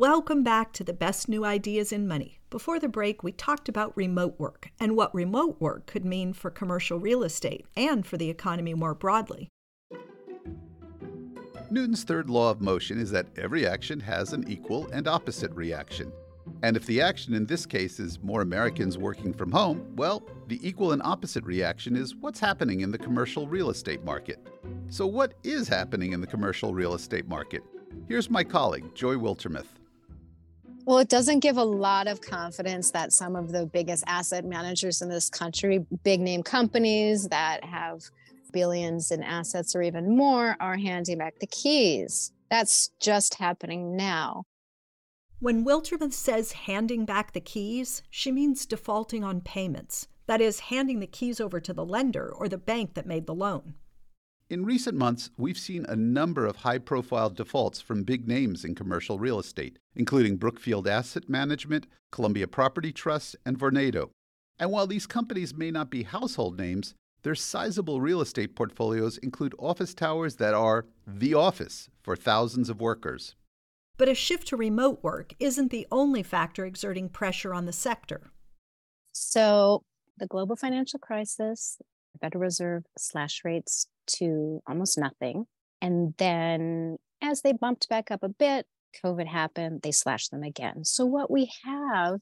Welcome 0.00 0.42
back 0.42 0.72
to 0.72 0.82
the 0.82 0.94
best 0.94 1.28
new 1.28 1.44
ideas 1.44 1.92
in 1.92 2.08
money. 2.08 2.40
Before 2.48 2.80
the 2.80 2.88
break, 2.88 3.22
we 3.22 3.32
talked 3.32 3.68
about 3.68 3.94
remote 3.94 4.34
work 4.38 4.70
and 4.80 4.96
what 4.96 5.14
remote 5.14 5.60
work 5.60 5.84
could 5.84 6.06
mean 6.06 6.32
for 6.32 6.50
commercial 6.50 6.98
real 6.98 7.22
estate 7.22 7.66
and 7.76 8.06
for 8.06 8.16
the 8.16 8.30
economy 8.30 8.72
more 8.72 8.94
broadly. 8.94 9.50
Newton's 11.70 12.02
third 12.02 12.30
law 12.30 12.50
of 12.50 12.62
motion 12.62 12.98
is 12.98 13.10
that 13.10 13.26
every 13.36 13.66
action 13.66 14.00
has 14.00 14.32
an 14.32 14.48
equal 14.48 14.88
and 14.90 15.06
opposite 15.06 15.52
reaction. 15.52 16.10
And 16.62 16.78
if 16.78 16.86
the 16.86 17.02
action 17.02 17.34
in 17.34 17.44
this 17.44 17.66
case 17.66 18.00
is 18.00 18.22
more 18.22 18.40
Americans 18.40 18.96
working 18.96 19.34
from 19.34 19.52
home, 19.52 19.86
well, 19.96 20.26
the 20.46 20.66
equal 20.66 20.92
and 20.92 21.02
opposite 21.02 21.44
reaction 21.44 21.94
is 21.94 22.16
what's 22.16 22.40
happening 22.40 22.80
in 22.80 22.90
the 22.90 22.96
commercial 22.96 23.46
real 23.46 23.68
estate 23.68 24.02
market. 24.02 24.38
So, 24.88 25.06
what 25.06 25.34
is 25.44 25.68
happening 25.68 26.14
in 26.14 26.22
the 26.22 26.26
commercial 26.26 26.72
real 26.72 26.94
estate 26.94 27.28
market? 27.28 27.62
Here's 28.08 28.30
my 28.30 28.42
colleague, 28.42 28.94
Joy 28.94 29.16
Wiltermuth. 29.16 29.79
Well, 30.90 30.98
it 30.98 31.08
doesn't 31.08 31.38
give 31.38 31.56
a 31.56 31.62
lot 31.62 32.08
of 32.08 32.20
confidence 32.20 32.90
that 32.90 33.12
some 33.12 33.36
of 33.36 33.52
the 33.52 33.64
biggest 33.64 34.02
asset 34.08 34.44
managers 34.44 35.00
in 35.00 35.08
this 35.08 35.30
country, 35.30 35.86
big 36.02 36.18
name 36.18 36.42
companies 36.42 37.28
that 37.28 37.62
have 37.62 38.02
billions 38.52 39.12
in 39.12 39.22
assets 39.22 39.76
or 39.76 39.82
even 39.82 40.16
more, 40.16 40.56
are 40.58 40.76
handing 40.76 41.18
back 41.18 41.38
the 41.38 41.46
keys. 41.46 42.32
That's 42.50 42.90
just 42.98 43.36
happening 43.36 43.94
now. 43.94 44.42
When 45.38 45.64
Wiltermuth 45.64 46.12
says 46.12 46.50
handing 46.50 47.04
back 47.04 47.34
the 47.34 47.40
keys, 47.40 48.02
she 48.10 48.32
means 48.32 48.66
defaulting 48.66 49.22
on 49.22 49.42
payments. 49.42 50.08
That 50.26 50.40
is, 50.40 50.58
handing 50.58 50.98
the 50.98 51.06
keys 51.06 51.40
over 51.40 51.60
to 51.60 51.72
the 51.72 51.84
lender 51.84 52.28
or 52.28 52.48
the 52.48 52.58
bank 52.58 52.94
that 52.94 53.06
made 53.06 53.28
the 53.28 53.34
loan. 53.36 53.74
In 54.50 54.64
recent 54.64 54.98
months, 54.98 55.30
we've 55.36 55.56
seen 55.56 55.86
a 55.88 55.94
number 55.94 56.44
of 56.44 56.56
high 56.56 56.78
profile 56.78 57.30
defaults 57.30 57.80
from 57.80 58.02
big 58.02 58.26
names 58.26 58.64
in 58.64 58.74
commercial 58.74 59.16
real 59.16 59.38
estate, 59.38 59.78
including 59.94 60.38
Brookfield 60.38 60.88
Asset 60.88 61.28
Management, 61.28 61.86
Columbia 62.10 62.48
Property 62.48 62.90
Trust, 62.90 63.36
and 63.46 63.56
Vornado. 63.56 64.10
And 64.58 64.72
while 64.72 64.88
these 64.88 65.06
companies 65.06 65.54
may 65.54 65.70
not 65.70 65.88
be 65.88 66.02
household 66.02 66.58
names, 66.58 66.94
their 67.22 67.36
sizable 67.36 68.00
real 68.00 68.20
estate 68.20 68.56
portfolios 68.56 69.18
include 69.18 69.54
office 69.56 69.94
towers 69.94 70.34
that 70.36 70.52
are 70.52 70.86
the 71.06 71.32
office 71.32 71.88
for 72.02 72.16
thousands 72.16 72.68
of 72.68 72.80
workers. 72.80 73.36
But 73.98 74.08
a 74.08 74.16
shift 74.16 74.48
to 74.48 74.56
remote 74.56 75.00
work 75.04 75.32
isn't 75.38 75.70
the 75.70 75.86
only 75.92 76.24
factor 76.24 76.66
exerting 76.66 77.08
pressure 77.08 77.54
on 77.54 77.66
the 77.66 77.72
sector. 77.72 78.32
So, 79.12 79.84
the 80.18 80.26
global 80.26 80.56
financial 80.56 80.98
crisis, 80.98 81.76
the 81.78 81.84
Federal 82.20 82.42
Reserve 82.42 82.84
slash 82.98 83.42
rates 83.44 83.86
to 84.06 84.62
almost 84.66 84.98
nothing. 84.98 85.46
And 85.80 86.14
then 86.18 86.98
as 87.22 87.42
they 87.42 87.52
bumped 87.52 87.88
back 87.88 88.10
up 88.10 88.22
a 88.22 88.28
bit, 88.28 88.66
COVID 89.04 89.26
happened, 89.26 89.82
they 89.82 89.92
slashed 89.92 90.30
them 90.30 90.42
again. 90.42 90.84
So 90.84 91.06
what 91.06 91.30
we 91.30 91.50
have 91.64 92.18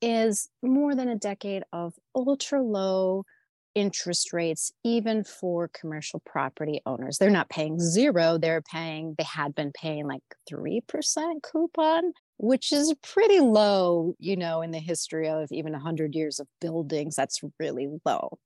is 0.00 0.48
more 0.62 0.94
than 0.94 1.08
a 1.08 1.16
decade 1.16 1.62
of 1.72 1.94
ultra 2.14 2.62
low 2.62 3.24
interest 3.74 4.32
rates, 4.32 4.72
even 4.84 5.24
for 5.24 5.68
commercial 5.68 6.20
property 6.20 6.80
owners. 6.84 7.18
They're 7.18 7.30
not 7.30 7.48
paying 7.48 7.80
zero, 7.80 8.36
they're 8.36 8.60
paying, 8.60 9.14
they 9.16 9.24
had 9.24 9.54
been 9.54 9.72
paying 9.72 10.06
like 10.06 10.22
3% 10.50 10.82
coupon, 11.42 12.12
which 12.36 12.72
is 12.72 12.94
pretty 13.02 13.40
low, 13.40 14.14
you 14.18 14.36
know, 14.36 14.60
in 14.60 14.72
the 14.72 14.78
history 14.78 15.28
of 15.28 15.50
even 15.50 15.72
100 15.72 16.14
years 16.14 16.38
of 16.38 16.46
buildings. 16.60 17.16
That's 17.16 17.40
really 17.58 17.88
low. 18.04 18.38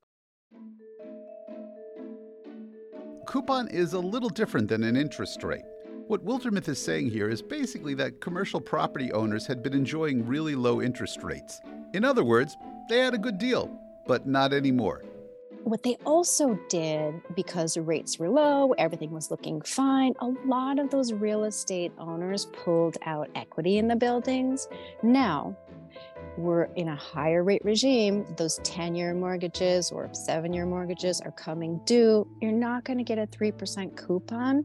Coupon 3.26 3.66
is 3.68 3.92
a 3.92 3.98
little 3.98 4.28
different 4.28 4.68
than 4.68 4.84
an 4.84 4.96
interest 4.96 5.42
rate. 5.42 5.64
What 6.06 6.24
Wiltermuth 6.24 6.68
is 6.68 6.80
saying 6.80 7.10
here 7.10 7.28
is 7.28 7.42
basically 7.42 7.92
that 7.94 8.20
commercial 8.20 8.60
property 8.60 9.10
owners 9.10 9.48
had 9.48 9.64
been 9.64 9.74
enjoying 9.74 10.24
really 10.24 10.54
low 10.54 10.80
interest 10.80 11.24
rates. 11.24 11.60
In 11.92 12.04
other 12.04 12.22
words, 12.22 12.56
they 12.88 13.00
had 13.00 13.14
a 13.14 13.18
good 13.18 13.38
deal, 13.38 13.68
but 14.06 14.28
not 14.28 14.52
anymore. 14.52 15.02
What 15.64 15.82
they 15.82 15.96
also 16.06 16.56
did, 16.68 17.20
because 17.34 17.76
rates 17.76 18.16
were 18.20 18.30
low, 18.30 18.70
everything 18.78 19.10
was 19.10 19.32
looking 19.32 19.60
fine, 19.62 20.14
a 20.20 20.28
lot 20.46 20.78
of 20.78 20.90
those 20.90 21.12
real 21.12 21.42
estate 21.42 21.90
owners 21.98 22.46
pulled 22.52 22.96
out 23.04 23.28
equity 23.34 23.78
in 23.78 23.88
the 23.88 23.96
buildings. 23.96 24.68
Now, 25.02 25.56
we're 26.36 26.64
in 26.76 26.88
a 26.88 26.96
higher 26.96 27.42
rate 27.42 27.64
regime, 27.64 28.26
those 28.36 28.60
10 28.62 28.94
year 28.94 29.14
mortgages 29.14 29.90
or 29.90 30.12
seven 30.12 30.52
year 30.52 30.66
mortgages 30.66 31.20
are 31.20 31.32
coming 31.32 31.80
due. 31.84 32.26
You're 32.40 32.52
not 32.52 32.84
going 32.84 32.98
to 32.98 33.04
get 33.04 33.18
a 33.18 33.26
3% 33.26 33.96
coupon, 33.96 34.64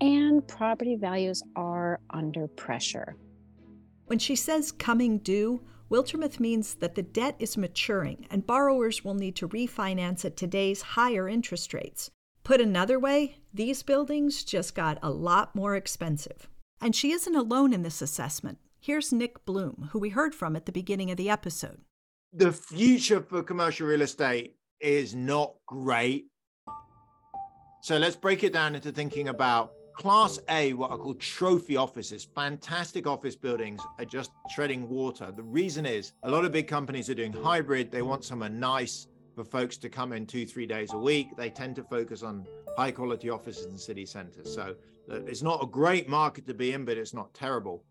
and 0.00 0.46
property 0.46 0.96
values 0.96 1.42
are 1.56 2.00
under 2.10 2.48
pressure. 2.48 3.16
When 4.06 4.18
she 4.18 4.34
says 4.34 4.72
coming 4.72 5.18
due, 5.18 5.62
Wiltermuth 5.90 6.38
means 6.38 6.74
that 6.76 6.94
the 6.94 7.02
debt 7.02 7.36
is 7.38 7.56
maturing 7.56 8.26
and 8.30 8.46
borrowers 8.46 9.04
will 9.04 9.14
need 9.14 9.36
to 9.36 9.48
refinance 9.48 10.24
at 10.24 10.36
today's 10.36 10.82
higher 10.82 11.28
interest 11.28 11.74
rates. 11.74 12.10
Put 12.44 12.60
another 12.60 12.98
way, 12.98 13.36
these 13.52 13.82
buildings 13.82 14.44
just 14.44 14.74
got 14.74 14.98
a 15.02 15.10
lot 15.10 15.54
more 15.54 15.76
expensive. 15.76 16.48
And 16.80 16.94
she 16.94 17.12
isn't 17.12 17.34
alone 17.34 17.72
in 17.72 17.82
this 17.82 18.00
assessment. 18.00 18.58
Here's 18.82 19.12
Nick 19.12 19.44
Bloom, 19.44 19.90
who 19.92 19.98
we 19.98 20.08
heard 20.08 20.34
from 20.34 20.56
at 20.56 20.64
the 20.64 20.72
beginning 20.72 21.10
of 21.10 21.18
the 21.18 21.28
episode. 21.28 21.82
The 22.32 22.50
future 22.50 23.20
for 23.20 23.42
commercial 23.42 23.86
real 23.86 24.00
estate 24.00 24.56
is 24.80 25.14
not 25.14 25.52
great. 25.66 26.28
So 27.82 27.98
let's 27.98 28.16
break 28.16 28.42
it 28.42 28.54
down 28.54 28.74
into 28.74 28.90
thinking 28.90 29.28
about 29.28 29.72
Class 29.98 30.38
A, 30.48 30.72
what 30.72 30.90
are 30.90 30.96
called 30.96 31.20
trophy 31.20 31.76
offices, 31.76 32.26
fantastic 32.34 33.06
office 33.06 33.36
buildings 33.36 33.82
are 33.98 34.06
just 34.06 34.30
treading 34.50 34.88
water. 34.88 35.30
The 35.30 35.42
reason 35.42 35.84
is 35.84 36.14
a 36.22 36.30
lot 36.30 36.46
of 36.46 36.52
big 36.52 36.66
companies 36.66 37.10
are 37.10 37.14
doing 37.14 37.34
hybrid. 37.34 37.90
They 37.90 38.00
want 38.00 38.24
somewhere 38.24 38.48
nice 38.48 39.08
for 39.34 39.44
folks 39.44 39.76
to 39.76 39.90
come 39.90 40.14
in 40.14 40.24
two, 40.24 40.46
three 40.46 40.66
days 40.66 40.94
a 40.94 40.98
week. 40.98 41.36
They 41.36 41.50
tend 41.50 41.76
to 41.76 41.82
focus 41.82 42.22
on 42.22 42.46
high 42.78 42.92
quality 42.92 43.28
offices 43.28 43.66
in 43.66 43.76
city 43.76 44.06
centers. 44.06 44.54
So 44.54 44.74
it's 45.06 45.42
not 45.42 45.62
a 45.62 45.66
great 45.66 46.08
market 46.08 46.46
to 46.46 46.54
be 46.54 46.72
in, 46.72 46.86
but 46.86 46.96
it's 46.96 47.12
not 47.12 47.34
terrible. 47.34 47.84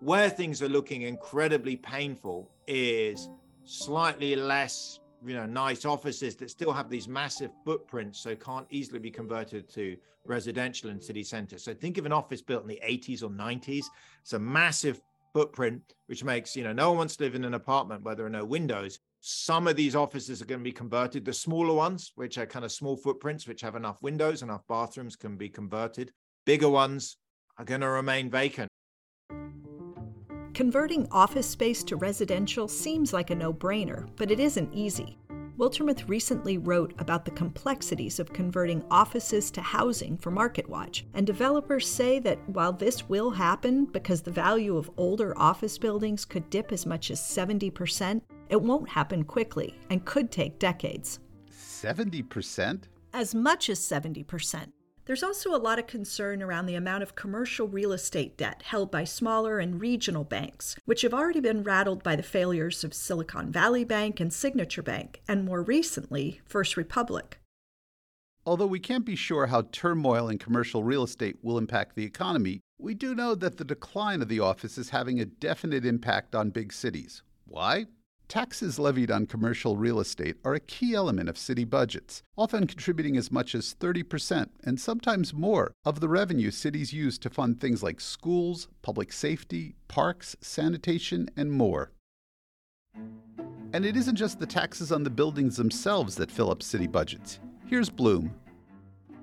Where 0.00 0.30
things 0.30 0.62
are 0.62 0.68
looking 0.68 1.02
incredibly 1.02 1.74
painful 1.76 2.50
is 2.68 3.28
slightly 3.64 4.36
less, 4.36 5.00
you 5.26 5.34
know, 5.34 5.44
nice 5.44 5.84
offices 5.84 6.36
that 6.36 6.50
still 6.50 6.72
have 6.72 6.88
these 6.88 7.08
massive 7.08 7.50
footprints, 7.64 8.20
so 8.20 8.36
can't 8.36 8.66
easily 8.70 9.00
be 9.00 9.10
converted 9.10 9.68
to 9.70 9.96
residential 10.24 10.90
in 10.90 11.00
city 11.00 11.24
centers. 11.24 11.64
So 11.64 11.74
think 11.74 11.98
of 11.98 12.06
an 12.06 12.12
office 12.12 12.40
built 12.42 12.62
in 12.62 12.68
the 12.68 12.80
80s 12.86 13.24
or 13.24 13.30
90s. 13.30 13.86
It's 14.22 14.34
a 14.34 14.38
massive 14.38 15.00
footprint, 15.32 15.82
which 16.06 16.22
makes, 16.22 16.54
you 16.54 16.62
know, 16.62 16.72
no 16.72 16.90
one 16.90 16.98
wants 16.98 17.16
to 17.16 17.24
live 17.24 17.34
in 17.34 17.44
an 17.44 17.54
apartment 17.54 18.04
where 18.04 18.14
there 18.14 18.26
are 18.26 18.30
no 18.30 18.44
windows. 18.44 19.00
Some 19.20 19.66
of 19.66 19.74
these 19.74 19.96
offices 19.96 20.40
are 20.40 20.46
going 20.46 20.60
to 20.60 20.64
be 20.64 20.70
converted. 20.70 21.24
The 21.24 21.32
smaller 21.32 21.74
ones, 21.74 22.12
which 22.14 22.38
are 22.38 22.46
kind 22.46 22.64
of 22.64 22.70
small 22.70 22.96
footprints, 22.96 23.48
which 23.48 23.62
have 23.62 23.74
enough 23.74 24.00
windows, 24.00 24.42
enough 24.42 24.62
bathrooms, 24.68 25.16
can 25.16 25.36
be 25.36 25.48
converted. 25.48 26.12
Bigger 26.44 26.68
ones 26.68 27.16
are 27.58 27.64
going 27.64 27.80
to 27.80 27.88
remain 27.88 28.30
vacant. 28.30 28.67
Converting 30.58 31.06
office 31.12 31.48
space 31.48 31.84
to 31.84 31.94
residential 31.94 32.66
seems 32.66 33.12
like 33.12 33.30
a 33.30 33.34
no 33.36 33.54
brainer, 33.54 34.08
but 34.16 34.32
it 34.32 34.40
isn't 34.40 34.74
easy. 34.74 35.16
Wiltermuth 35.56 36.08
recently 36.08 36.58
wrote 36.58 36.94
about 36.98 37.24
the 37.24 37.30
complexities 37.30 38.18
of 38.18 38.32
converting 38.32 38.82
offices 38.90 39.52
to 39.52 39.60
housing 39.60 40.18
for 40.18 40.32
MarketWatch, 40.32 41.04
and 41.14 41.24
developers 41.24 41.86
say 41.86 42.18
that 42.18 42.40
while 42.48 42.72
this 42.72 43.08
will 43.08 43.30
happen 43.30 43.84
because 43.84 44.20
the 44.20 44.32
value 44.32 44.76
of 44.76 44.90
older 44.96 45.32
office 45.38 45.78
buildings 45.78 46.24
could 46.24 46.50
dip 46.50 46.72
as 46.72 46.86
much 46.86 47.12
as 47.12 47.20
70%, 47.20 48.20
it 48.48 48.60
won't 48.60 48.88
happen 48.88 49.22
quickly 49.22 49.78
and 49.90 50.04
could 50.04 50.32
take 50.32 50.58
decades. 50.58 51.20
70%? 51.52 52.82
As 53.12 53.32
much 53.32 53.70
as 53.70 53.78
70%. 53.78 54.72
There's 55.08 55.22
also 55.22 55.54
a 55.54 55.56
lot 55.56 55.78
of 55.78 55.86
concern 55.86 56.42
around 56.42 56.66
the 56.66 56.74
amount 56.74 57.02
of 57.02 57.14
commercial 57.14 57.66
real 57.66 57.92
estate 57.92 58.36
debt 58.36 58.60
held 58.60 58.90
by 58.90 59.04
smaller 59.04 59.58
and 59.58 59.80
regional 59.80 60.22
banks, 60.22 60.76
which 60.84 61.00
have 61.00 61.14
already 61.14 61.40
been 61.40 61.62
rattled 61.62 62.02
by 62.02 62.14
the 62.14 62.22
failures 62.22 62.84
of 62.84 62.92
Silicon 62.92 63.50
Valley 63.50 63.84
Bank 63.84 64.20
and 64.20 64.30
Signature 64.30 64.82
Bank, 64.82 65.22
and 65.26 65.46
more 65.46 65.62
recently, 65.62 66.42
First 66.44 66.76
Republic. 66.76 67.38
Although 68.44 68.66
we 68.66 68.80
can't 68.80 69.06
be 69.06 69.16
sure 69.16 69.46
how 69.46 69.62
turmoil 69.72 70.28
in 70.28 70.36
commercial 70.36 70.84
real 70.84 71.04
estate 71.04 71.38
will 71.40 71.56
impact 71.56 71.96
the 71.96 72.04
economy, 72.04 72.60
we 72.76 72.92
do 72.92 73.14
know 73.14 73.34
that 73.34 73.56
the 73.56 73.64
decline 73.64 74.20
of 74.20 74.28
the 74.28 74.40
office 74.40 74.76
is 74.76 74.90
having 74.90 75.20
a 75.20 75.24
definite 75.24 75.86
impact 75.86 76.34
on 76.34 76.50
big 76.50 76.70
cities. 76.70 77.22
Why? 77.46 77.86
Taxes 78.28 78.78
levied 78.78 79.10
on 79.10 79.24
commercial 79.24 79.78
real 79.78 79.98
estate 79.98 80.36
are 80.44 80.52
a 80.52 80.60
key 80.60 80.94
element 80.94 81.30
of 81.30 81.38
city 81.38 81.64
budgets, 81.64 82.22
often 82.36 82.66
contributing 82.66 83.16
as 83.16 83.32
much 83.32 83.54
as 83.54 83.74
30% 83.80 84.50
and 84.64 84.78
sometimes 84.78 85.32
more 85.32 85.72
of 85.86 86.00
the 86.00 86.10
revenue 86.10 86.50
cities 86.50 86.92
use 86.92 87.16
to 87.20 87.30
fund 87.30 87.58
things 87.58 87.82
like 87.82 88.02
schools, 88.02 88.68
public 88.82 89.14
safety, 89.14 89.76
parks, 89.88 90.36
sanitation, 90.42 91.30
and 91.38 91.50
more. 91.50 91.90
And 93.72 93.86
it 93.86 93.96
isn't 93.96 94.16
just 94.16 94.38
the 94.38 94.46
taxes 94.46 94.92
on 94.92 95.04
the 95.04 95.10
buildings 95.10 95.56
themselves 95.56 96.14
that 96.16 96.30
fill 96.30 96.50
up 96.50 96.62
city 96.62 96.86
budgets. 96.86 97.40
Here's 97.64 97.88
Bloom. 97.88 98.34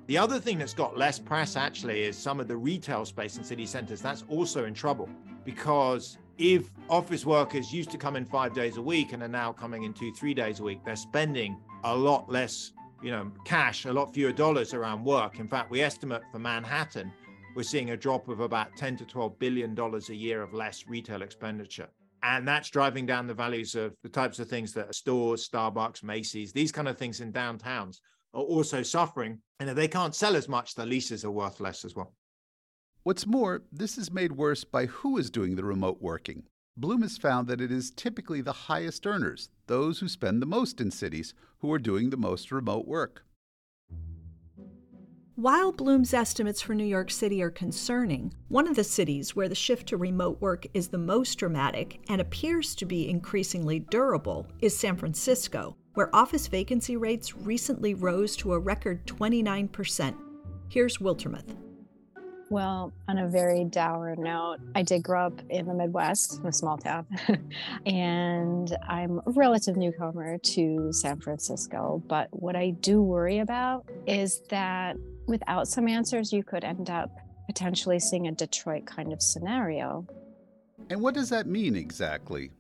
The 0.07 0.17
other 0.17 0.39
thing 0.39 0.57
that's 0.57 0.74
got 0.74 0.97
less 0.97 1.19
press 1.19 1.55
actually 1.55 2.01
is 2.01 2.17
some 2.17 2.39
of 2.39 2.47
the 2.47 2.57
retail 2.57 3.05
space 3.05 3.38
in 3.38 3.43
city 3.43 3.67
centers. 3.67 4.01
That's 4.01 4.24
also 4.29 4.65
in 4.65 4.74
trouble 4.74 5.09
because 5.43 6.17
if 6.37 6.69
office 6.89 7.25
workers 7.25 7.73
used 7.73 7.91
to 7.91 7.97
come 7.97 8.15
in 8.15 8.25
five 8.25 8.53
days 8.53 8.77
a 8.77 8.81
week 8.81 9.13
and 9.13 9.23
are 9.23 9.27
now 9.27 9.51
coming 9.51 9.83
in 9.83 9.93
two, 9.93 10.11
three 10.13 10.33
days 10.33 10.59
a 10.59 10.63
week, 10.63 10.83
they're 10.83 10.95
spending 10.95 11.57
a 11.83 11.95
lot 11.95 12.29
less, 12.29 12.73
you 13.01 13.11
know, 13.11 13.31
cash, 13.45 13.85
a 13.85 13.93
lot 13.93 14.13
fewer 14.13 14.31
dollars 14.31 14.73
around 14.73 15.03
work. 15.03 15.39
In 15.39 15.47
fact, 15.47 15.71
we 15.71 15.81
estimate 15.81 16.21
for 16.31 16.39
Manhattan, 16.39 17.11
we're 17.55 17.63
seeing 17.63 17.91
a 17.91 17.97
drop 17.97 18.27
of 18.27 18.41
about 18.41 18.75
10 18.75 18.97
to 18.97 19.05
12 19.05 19.39
billion 19.39 19.73
dollars 19.73 20.09
a 20.09 20.15
year 20.15 20.41
of 20.41 20.53
less 20.53 20.85
retail 20.87 21.21
expenditure. 21.21 21.87
And 22.21 22.45
that's 22.47 22.69
driving 22.69 23.05
down 23.05 23.27
the 23.27 23.33
values 23.33 23.75
of 23.75 23.93
the 24.03 24.09
types 24.09 24.39
of 24.39 24.49
things 24.49 24.73
that 24.73 24.93
stores, 24.93 25.47
Starbucks, 25.47 26.03
Macy's, 26.03 26.51
these 26.51 26.71
kind 26.71 26.87
of 26.87 26.97
things 26.97 27.21
in 27.21 27.31
downtowns 27.31 27.99
are 28.33 28.41
also 28.41 28.83
suffering. 28.83 29.39
And 29.59 29.69
if 29.69 29.75
they 29.75 29.87
can't 29.87 30.15
sell 30.15 30.35
as 30.35 30.49
much, 30.49 30.75
the 30.75 30.85
leases 30.85 31.23
are 31.23 31.31
worth 31.31 31.59
less 31.59 31.85
as 31.85 31.95
well. 31.95 32.13
What's 33.05 33.27
more, 33.27 33.62
this 33.71 34.00
is 34.00 34.12
made 34.12 34.31
worse 34.31 34.63
by 34.63 34.88
who 34.88 35.19
is 35.19 35.29
doing 35.29 35.55
the 35.55 35.63
remote 35.63 36.01
working. 36.01 36.41
Bloom 36.75 37.03
has 37.03 37.19
found 37.19 37.47
that 37.47 37.62
it 37.62 37.71
is 37.71 37.91
typically 37.91 38.41
the 38.41 38.65
highest 38.65 39.05
earners, 39.05 39.51
those 39.67 40.00
who 40.00 40.07
spend 40.07 40.41
the 40.41 40.47
most 40.47 40.81
in 40.81 40.89
cities, 40.89 41.35
who 41.59 41.71
are 41.71 41.77
doing 41.77 42.09
the 42.09 42.17
most 42.17 42.51
remote 42.51 42.88
work. 42.88 43.24
While 45.35 45.71
Bloom's 45.71 46.15
estimates 46.15 46.63
for 46.63 46.74
New 46.74 46.83
York 46.83 47.12
City 47.12 47.43
are 47.43 47.51
concerning, 47.51 48.33
one 48.47 48.67
of 48.67 48.75
the 48.75 48.83
cities 48.83 49.35
where 49.35 49.50
the 49.50 49.53
shift 49.53 49.88
to 49.89 49.97
remote 49.97 50.41
work 50.41 50.65
is 50.74 50.88
the 50.88 50.97
most 50.97 51.35
dramatic 51.35 52.00
and 52.09 52.19
appears 52.19 52.74
to 52.74 52.88
be 52.88 53.07
increasingly 53.07 53.81
durable 53.81 54.47
is 54.62 54.75
San 54.75 54.97
Francisco, 54.97 55.77
where 55.93 56.15
office 56.15 56.47
vacancy 56.47 56.97
rates 56.97 57.35
recently 57.35 57.93
rose 57.93 58.35
to 58.38 58.53
a 58.53 58.59
record 58.59 59.05
29%. 59.05 60.15
Here's 60.69 60.97
Wiltermuth. 60.97 61.55
Well, 62.49 62.93
on 63.07 63.17
a 63.17 63.27
very 63.27 63.63
dour 63.63 64.15
note, 64.15 64.57
I 64.75 64.83
did 64.83 65.01
grow 65.01 65.25
up 65.25 65.41
in 65.49 65.65
the 65.65 65.73
Midwest, 65.73 66.39
in 66.39 66.45
a 66.45 66.53
small 66.53 66.77
town, 66.77 67.07
and 67.87 68.75
I'm 68.87 69.19
a 69.25 69.31
relative 69.31 69.77
newcomer 69.77 70.37
to 70.37 70.93
San 70.93 71.19
Francisco. 71.19 72.03
But 72.07 72.29
what 72.31 72.55
I 72.55 72.69
do 72.69 73.01
worry 73.01 73.39
about 73.39 73.89
is 74.05 74.41
that 74.49 74.95
without 75.25 75.67
some 75.67 75.87
answers, 75.87 76.31
you 76.31 76.43
could 76.43 76.63
end 76.63 76.91
up 76.91 77.09
potentially 77.47 77.99
seeing 77.99 78.27
a 78.27 78.31
Detroit 78.31 78.85
kind 78.85 79.11
of 79.11 79.23
scenario. 79.23 80.05
And 80.91 81.01
what 81.01 81.15
does 81.15 81.29
that 81.29 81.47
mean 81.47 81.75
exactly? 81.75 82.51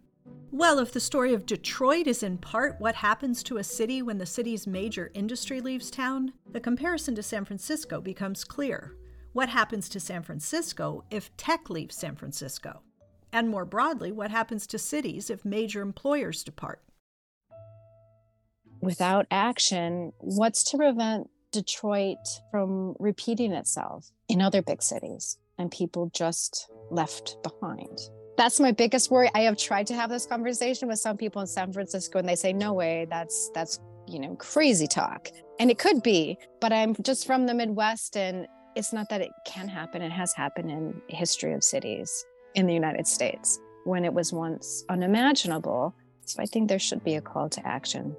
Well, 0.51 0.79
if 0.79 0.93
the 0.93 0.99
story 0.99 1.33
of 1.33 1.45
Detroit 1.45 2.07
is 2.07 2.23
in 2.23 2.37
part 2.39 2.79
what 2.79 2.95
happens 2.95 3.43
to 3.43 3.57
a 3.57 3.63
city 3.63 4.01
when 4.01 4.17
the 4.17 4.25
city's 4.25 4.65
major 4.65 5.11
industry 5.13 5.61
leaves 5.61 5.91
town, 5.91 6.33
the 6.51 6.59
comparison 6.59 7.13
to 7.15 7.23
San 7.23 7.45
Francisco 7.45 8.01
becomes 8.01 8.43
clear 8.43 8.95
what 9.35 9.49
happens 9.49 9.89
to 9.89 9.99
San 9.99 10.23
Francisco 10.23 11.03
if 11.11 11.35
tech 11.35 11.69
leaves 11.69 11.97
San 11.97 12.15
Francisco? 12.15 12.79
And 13.33 13.49
more 13.49 13.65
broadly, 13.65 14.13
what 14.13 14.31
happens 14.31 14.65
to 14.67 14.79
cities 14.79 15.29
if 15.29 15.43
major 15.43 15.81
employers 15.81 16.41
depart? 16.41 16.81
Without 18.79 19.25
action, 19.29 20.13
what's 20.19 20.63
to 20.71 20.77
prevent 20.77 21.29
Detroit 21.51 22.15
from 22.49 22.95
repeating 22.97 23.51
itself 23.51 24.09
in 24.29 24.41
other 24.41 24.61
big 24.61 24.81
cities 24.81 25.37
and 25.57 25.69
people 25.69 26.09
just 26.13 26.69
left 26.89 27.35
behind? 27.43 27.99
That's 28.37 28.61
my 28.61 28.71
biggest 28.71 29.11
worry. 29.11 29.29
I 29.35 29.41
have 29.41 29.57
tried 29.57 29.87
to 29.87 29.95
have 29.95 30.09
this 30.09 30.25
conversation 30.25 30.87
with 30.87 30.99
some 30.99 31.17
people 31.17 31.41
in 31.41 31.47
San 31.47 31.73
Francisco 31.73 32.19
and 32.19 32.29
they 32.29 32.37
say 32.37 32.53
no 32.53 32.71
way, 32.71 33.05
that's 33.09 33.51
that's 33.53 33.81
you 34.07 34.17
know 34.17 34.37
crazy 34.37 34.87
talk. 34.87 35.27
And 35.59 35.69
it 35.69 35.77
could 35.77 36.03
be, 36.03 36.37
but 36.61 36.71
I'm 36.71 36.95
just 37.01 37.27
from 37.27 37.47
the 37.47 37.53
Midwest 37.53 38.15
and 38.15 38.47
it's 38.75 38.93
not 38.93 39.09
that 39.09 39.21
it 39.21 39.31
can 39.45 39.67
happen, 39.67 40.01
it 40.01 40.11
has 40.11 40.33
happened 40.33 40.69
in 40.69 41.01
history 41.07 41.53
of 41.53 41.63
cities 41.63 42.25
in 42.55 42.67
the 42.67 42.73
United 42.73 43.07
States 43.07 43.59
when 43.85 44.03
it 44.03 44.13
was 44.13 44.33
once 44.33 44.83
unimaginable. 44.89 45.95
So 46.25 46.41
I 46.41 46.45
think 46.45 46.67
there 46.67 46.79
should 46.79 47.03
be 47.03 47.15
a 47.15 47.21
call 47.21 47.49
to 47.49 47.65
action. 47.65 48.15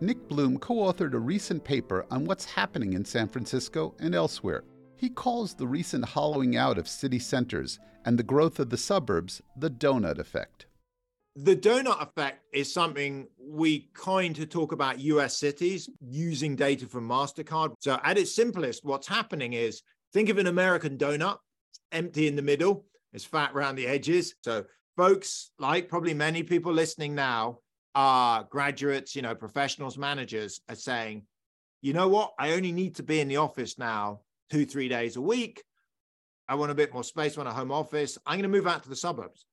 Nick 0.00 0.28
Bloom 0.28 0.58
co 0.58 0.74
authored 0.76 1.14
a 1.14 1.18
recent 1.18 1.64
paper 1.64 2.06
on 2.10 2.24
what's 2.24 2.44
happening 2.44 2.92
in 2.92 3.04
San 3.04 3.28
Francisco 3.28 3.94
and 3.98 4.14
elsewhere. 4.14 4.64
He 4.96 5.10
calls 5.10 5.54
the 5.54 5.66
recent 5.66 6.04
hollowing 6.04 6.56
out 6.56 6.78
of 6.78 6.88
city 6.88 7.18
centers 7.18 7.78
and 8.04 8.18
the 8.18 8.22
growth 8.22 8.58
of 8.60 8.70
the 8.70 8.76
suburbs 8.76 9.42
the 9.56 9.70
donut 9.70 10.18
effect. 10.18 10.65
The 11.36 11.54
donut 11.54 12.02
effect 12.02 12.44
is 12.52 12.72
something 12.72 13.28
we 13.38 13.90
kind 13.94 14.38
of 14.38 14.48
talk 14.48 14.72
about 14.72 15.00
US 15.00 15.36
cities 15.38 15.90
using 16.00 16.56
data 16.56 16.86
from 16.86 17.06
MasterCard. 17.06 17.74
So, 17.80 18.00
at 18.02 18.16
its 18.16 18.34
simplest, 18.34 18.84
what's 18.84 19.06
happening 19.06 19.52
is 19.52 19.82
think 20.12 20.30
of 20.30 20.38
an 20.38 20.46
American 20.46 20.96
donut, 20.96 21.38
empty 21.92 22.26
in 22.26 22.36
the 22.36 22.42
middle, 22.42 22.86
it's 23.12 23.24
fat 23.24 23.52
around 23.54 23.76
the 23.76 23.86
edges. 23.86 24.34
So, 24.42 24.64
folks, 24.96 25.50
like 25.58 25.88
probably 25.88 26.14
many 26.14 26.42
people 26.42 26.72
listening 26.72 27.14
now, 27.14 27.58
are 27.96 28.44
graduates, 28.50 29.16
you 29.16 29.22
know, 29.22 29.34
professionals, 29.34 29.96
managers 29.96 30.60
are 30.68 30.74
saying, 30.74 31.22
you 31.80 31.94
know 31.94 32.08
what? 32.08 32.34
I 32.38 32.52
only 32.52 32.70
need 32.70 32.96
to 32.96 33.02
be 33.02 33.20
in 33.20 33.28
the 33.28 33.38
office 33.38 33.78
now 33.78 34.20
two, 34.50 34.66
three 34.66 34.88
days 34.88 35.16
a 35.16 35.20
week. 35.20 35.64
I 36.46 36.56
want 36.56 36.70
a 36.70 36.74
bit 36.74 36.92
more 36.92 37.02
space, 37.02 37.36
I 37.36 37.40
want 37.40 37.48
a 37.48 37.58
home 37.58 37.72
office. 37.72 38.18
I'm 38.26 38.38
going 38.38 38.50
to 38.50 38.56
move 38.56 38.66
out 38.66 38.82
to 38.82 38.90
the 38.90 38.96
suburbs. 38.96 39.46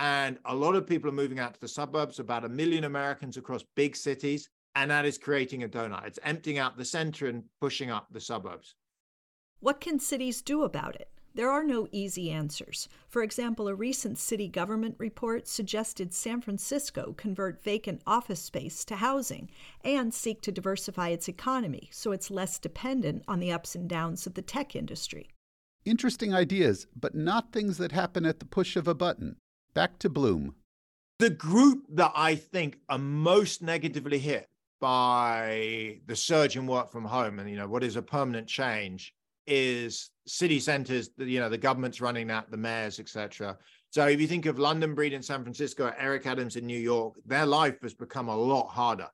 And 0.00 0.38
a 0.46 0.56
lot 0.56 0.74
of 0.74 0.86
people 0.86 1.10
are 1.10 1.14
moving 1.14 1.38
out 1.38 1.52
to 1.52 1.60
the 1.60 1.68
suburbs, 1.68 2.18
about 2.18 2.46
a 2.46 2.48
million 2.48 2.84
Americans 2.84 3.36
across 3.36 3.62
big 3.76 3.94
cities. 3.94 4.48
And 4.74 4.90
that 4.90 5.04
is 5.04 5.18
creating 5.18 5.62
a 5.62 5.68
donut. 5.68 6.06
It's 6.06 6.18
emptying 6.22 6.58
out 6.58 6.78
the 6.78 6.86
center 6.86 7.26
and 7.26 7.44
pushing 7.60 7.90
up 7.90 8.06
the 8.10 8.20
suburbs. 8.20 8.74
What 9.60 9.80
can 9.80 9.98
cities 9.98 10.40
do 10.40 10.62
about 10.62 10.94
it? 10.96 11.10
There 11.34 11.50
are 11.50 11.62
no 11.62 11.86
easy 11.92 12.30
answers. 12.30 12.88
For 13.08 13.22
example, 13.22 13.68
a 13.68 13.74
recent 13.74 14.18
city 14.18 14.48
government 14.48 14.94
report 14.98 15.46
suggested 15.46 16.14
San 16.14 16.40
Francisco 16.40 17.14
convert 17.18 17.62
vacant 17.62 18.00
office 18.06 18.40
space 18.40 18.84
to 18.86 18.96
housing 18.96 19.50
and 19.84 20.14
seek 20.14 20.40
to 20.42 20.52
diversify 20.52 21.10
its 21.10 21.28
economy 21.28 21.90
so 21.92 22.10
it's 22.10 22.30
less 22.30 22.58
dependent 22.58 23.22
on 23.28 23.38
the 23.38 23.52
ups 23.52 23.74
and 23.74 23.88
downs 23.88 24.26
of 24.26 24.32
the 24.32 24.42
tech 24.42 24.74
industry. 24.74 25.28
Interesting 25.84 26.34
ideas, 26.34 26.86
but 26.98 27.14
not 27.14 27.52
things 27.52 27.76
that 27.76 27.92
happen 27.92 28.24
at 28.24 28.38
the 28.38 28.46
push 28.46 28.76
of 28.76 28.88
a 28.88 28.94
button. 28.94 29.36
Back 29.74 29.98
to 30.00 30.08
Bloom. 30.08 30.54
The 31.20 31.30
group 31.30 31.84
that 31.90 32.12
I 32.16 32.34
think 32.34 32.78
are 32.88 32.98
most 32.98 33.62
negatively 33.62 34.18
hit 34.18 34.48
by 34.80 35.98
the 36.06 36.16
surge 36.16 36.56
in 36.56 36.66
work 36.66 36.90
from 36.90 37.04
home 37.04 37.38
and 37.38 37.48
you 37.48 37.56
know 37.56 37.68
what 37.68 37.84
is 37.84 37.96
a 37.96 38.02
permanent 38.02 38.48
change 38.48 39.14
is 39.46 40.10
city 40.26 40.58
centers 40.58 41.10
you 41.18 41.38
know 41.38 41.50
the 41.50 41.58
government's 41.58 42.00
running 42.00 42.26
that 42.26 42.50
the 42.50 42.56
mayors 42.56 42.98
etc 42.98 43.58
so 43.90 44.06
if 44.06 44.20
you 44.20 44.26
think 44.26 44.46
of 44.46 44.58
london 44.58 44.94
breed 44.94 45.12
in 45.12 45.22
san 45.22 45.42
francisco 45.42 45.92
eric 45.98 46.26
adams 46.26 46.56
in 46.56 46.66
new 46.66 46.78
york 46.78 47.14
their 47.26 47.44
life 47.44 47.76
has 47.82 47.94
become 47.94 48.28
a 48.28 48.36
lot 48.36 48.68
harder. 48.68 49.08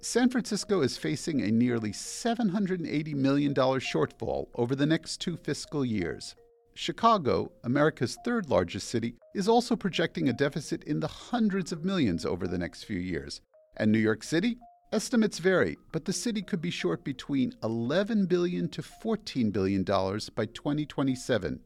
San 0.00 0.28
francisco 0.28 0.80
is 0.80 0.96
facing 0.96 1.42
a 1.42 1.50
nearly 1.52 1.92
$780 1.92 3.14
million 3.14 3.54
shortfall 3.54 4.48
over 4.56 4.74
the 4.74 4.86
next 4.86 5.20
two 5.20 5.36
fiscal 5.36 5.84
years 5.84 6.34
Chicago, 6.74 7.52
America's 7.64 8.16
third 8.24 8.48
largest 8.48 8.88
city, 8.88 9.14
is 9.34 9.48
also 9.48 9.76
projecting 9.76 10.28
a 10.28 10.32
deficit 10.32 10.82
in 10.84 11.00
the 11.00 11.08
hundreds 11.08 11.72
of 11.72 11.84
millions 11.84 12.24
over 12.24 12.46
the 12.46 12.58
next 12.58 12.84
few 12.84 12.98
years. 12.98 13.40
And 13.76 13.92
New 13.92 13.98
York 13.98 14.22
City? 14.22 14.58
Estimates 14.92 15.38
vary, 15.38 15.78
but 15.90 16.04
the 16.04 16.12
city 16.12 16.42
could 16.42 16.60
be 16.60 16.70
short 16.70 17.02
between 17.02 17.54
11 17.62 18.26
billion 18.26 18.68
to 18.68 18.82
$14 18.82 19.50
billion 19.50 19.82
by 19.84 20.46
2027. 20.46 21.60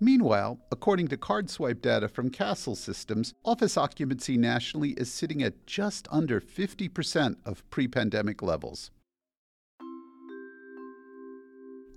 Meanwhile, 0.00 0.58
according 0.72 1.08
to 1.08 1.16
card 1.16 1.50
swipe 1.50 1.82
data 1.82 2.08
from 2.08 2.30
Kastle 2.30 2.76
Systems, 2.76 3.34
office 3.44 3.76
occupancy 3.76 4.36
nationally 4.36 4.90
is 4.92 5.12
sitting 5.12 5.42
at 5.42 5.66
just 5.66 6.08
under 6.10 6.40
50% 6.40 7.36
of 7.44 7.68
pre 7.70 7.86
pandemic 7.86 8.42
levels. 8.42 8.90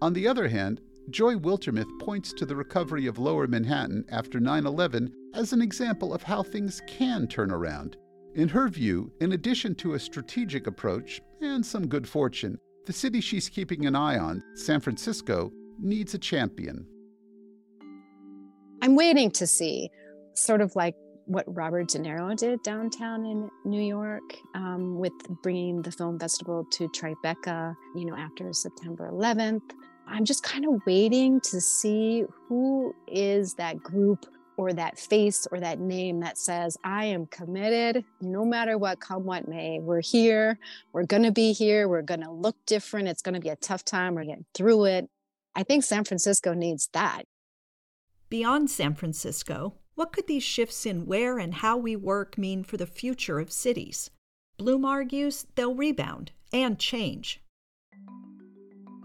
On 0.01 0.13
the 0.13 0.27
other 0.27 0.49
hand, 0.49 0.79
Joy 1.09 1.35
Wiltermuth 1.35 1.99
points 1.99 2.33
to 2.33 2.45
the 2.45 2.55
recovery 2.55 3.07
of 3.07 3.17
Lower 3.17 3.47
Manhattan 3.47 4.03
after 4.09 4.41
9 4.41 4.65
11 4.65 5.13
as 5.35 5.53
an 5.53 5.61
example 5.61 6.13
of 6.13 6.21
how 6.21 6.43
things 6.43 6.81
can 6.85 7.27
turn 7.27 7.49
around. 7.49 7.95
In 8.35 8.49
her 8.49 8.67
view, 8.67 9.09
in 9.21 9.31
addition 9.31 9.73
to 9.75 9.93
a 9.93 9.99
strategic 9.99 10.67
approach 10.67 11.21
and 11.41 11.65
some 11.65 11.87
good 11.87 12.05
fortune, 12.07 12.57
the 12.85 12.91
city 12.91 13.21
she's 13.21 13.47
keeping 13.47 13.85
an 13.85 13.95
eye 13.95 14.17
on, 14.17 14.43
San 14.55 14.81
Francisco, 14.81 15.49
needs 15.79 16.13
a 16.13 16.17
champion. 16.17 16.85
I'm 18.81 18.95
waiting 18.95 19.31
to 19.31 19.47
see, 19.47 19.89
sort 20.35 20.59
of 20.59 20.75
like 20.75 20.95
what 21.25 21.45
Robert 21.47 21.87
De 21.87 21.99
Niro 21.99 22.35
did 22.35 22.61
downtown 22.63 23.25
in 23.25 23.49
New 23.63 23.81
York 23.81 24.23
um, 24.55 24.99
with 24.99 25.13
bringing 25.41 25.81
the 25.81 25.91
film 25.91 26.19
festival 26.19 26.65
to 26.71 26.89
Tribeca, 26.89 27.75
you 27.95 28.05
know, 28.05 28.15
after 28.15 28.51
September 28.51 29.09
11th. 29.11 29.61
I'm 30.09 30.25
just 30.25 30.43
kind 30.43 30.65
of 30.65 30.81
waiting 30.85 31.41
to 31.41 31.59
see 31.59 32.23
who 32.47 32.95
is 33.07 33.53
that 33.55 33.83
group 33.83 34.25
or 34.57 34.73
that 34.73 34.97
face 34.97 35.47
or 35.51 35.59
that 35.59 35.79
name 35.79 36.19
that 36.21 36.37
says, 36.37 36.77
I 36.83 37.05
am 37.05 37.27
committed 37.27 38.03
no 38.21 38.43
matter 38.43 38.77
what, 38.77 38.99
come 38.99 39.25
what 39.25 39.47
may. 39.47 39.79
We're 39.79 40.01
here. 40.01 40.57
We're 40.93 41.05
going 41.05 41.23
to 41.23 41.31
be 41.31 41.53
here. 41.53 41.87
We're 41.87 42.01
going 42.01 42.21
to 42.21 42.31
look 42.31 42.55
different. 42.65 43.07
It's 43.07 43.21
going 43.21 43.35
to 43.35 43.41
be 43.41 43.49
a 43.49 43.55
tough 43.55 43.85
time. 43.85 44.15
We're 44.15 44.23
getting 44.23 44.45
through 44.53 44.85
it. 44.85 45.09
I 45.55 45.63
think 45.63 45.83
San 45.83 46.03
Francisco 46.03 46.53
needs 46.53 46.89
that. 46.93 47.23
Beyond 48.29 48.69
San 48.69 48.95
Francisco, 48.95 49.75
what 49.95 50.11
could 50.11 50.27
these 50.27 50.43
shifts 50.43 50.85
in 50.85 51.05
where 51.05 51.37
and 51.37 51.55
how 51.55 51.77
we 51.77 51.95
work 51.95 52.37
mean 52.37 52.63
for 52.63 52.77
the 52.77 52.85
future 52.85 53.39
of 53.39 53.51
cities? 53.51 54.09
Bloom 54.57 54.85
argues 54.85 55.45
they'll 55.55 55.75
rebound 55.75 56.31
and 56.51 56.79
change. 56.79 57.41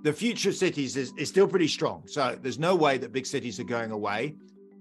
The 0.02 0.12
future 0.12 0.52
cities 0.52 0.96
is, 0.96 1.12
is 1.16 1.28
still 1.28 1.46
pretty 1.46 1.68
strong. 1.68 2.02
So 2.06 2.36
there's 2.40 2.58
no 2.58 2.74
way 2.74 2.98
that 2.98 3.12
big 3.12 3.24
cities 3.24 3.60
are 3.60 3.64
going 3.64 3.92
away, 3.92 4.34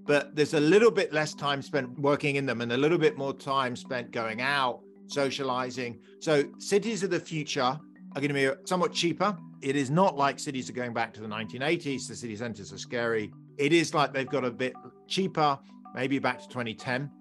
but 0.05 0.35
there's 0.35 0.55
a 0.55 0.59
little 0.59 0.89
bit 0.89 1.13
less 1.13 1.35
time 1.35 1.61
spent 1.61 1.99
working 1.99 2.37
in 2.37 2.45
them 2.47 2.61
and 2.61 2.71
a 2.71 2.77
little 2.77 2.97
bit 2.97 3.17
more 3.17 3.33
time 3.33 3.75
spent 3.75 4.11
going 4.11 4.41
out, 4.41 4.81
socializing. 5.05 5.99
So 6.19 6.43
cities 6.57 7.03
of 7.03 7.11
the 7.11 7.19
future 7.19 7.61
are 7.61 7.79
going 8.15 8.29
to 8.29 8.33
be 8.33 8.49
somewhat 8.65 8.93
cheaper. 8.93 9.37
It 9.61 9.75
is 9.75 9.91
not 9.91 10.17
like 10.17 10.39
cities 10.39 10.69
are 10.71 10.73
going 10.73 10.93
back 10.93 11.13
to 11.13 11.21
the 11.21 11.27
1980s. 11.27 12.07
The 12.07 12.15
city 12.15 12.35
centers 12.35 12.73
are 12.73 12.79
scary. 12.79 13.31
It 13.57 13.73
is 13.73 13.93
like 13.93 14.13
they've 14.13 14.27
got 14.27 14.43
a 14.43 14.49
bit 14.49 14.73
cheaper, 15.07 15.59
maybe 15.93 16.17
back 16.17 16.41
to 16.41 16.47
2010. 16.47 17.11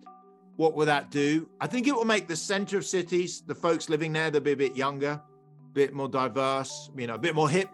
What 0.56 0.74
will 0.74 0.86
that 0.86 1.10
do? 1.10 1.48
I 1.60 1.66
think 1.66 1.86
it 1.86 1.94
will 1.94 2.06
make 2.06 2.28
the 2.28 2.36
center 2.36 2.78
of 2.78 2.86
cities, 2.86 3.42
the 3.46 3.54
folks 3.54 3.88
living 3.90 4.12
there, 4.12 4.30
they'll 4.30 4.40
be 4.40 4.52
a 4.52 4.56
bit 4.56 4.74
younger, 4.74 5.20
a 5.20 5.72
bit 5.74 5.92
more 5.92 6.08
diverse, 6.08 6.90
you 6.96 7.06
know, 7.06 7.14
a 7.14 7.18
bit 7.18 7.34
more 7.34 7.48
hip, 7.48 7.68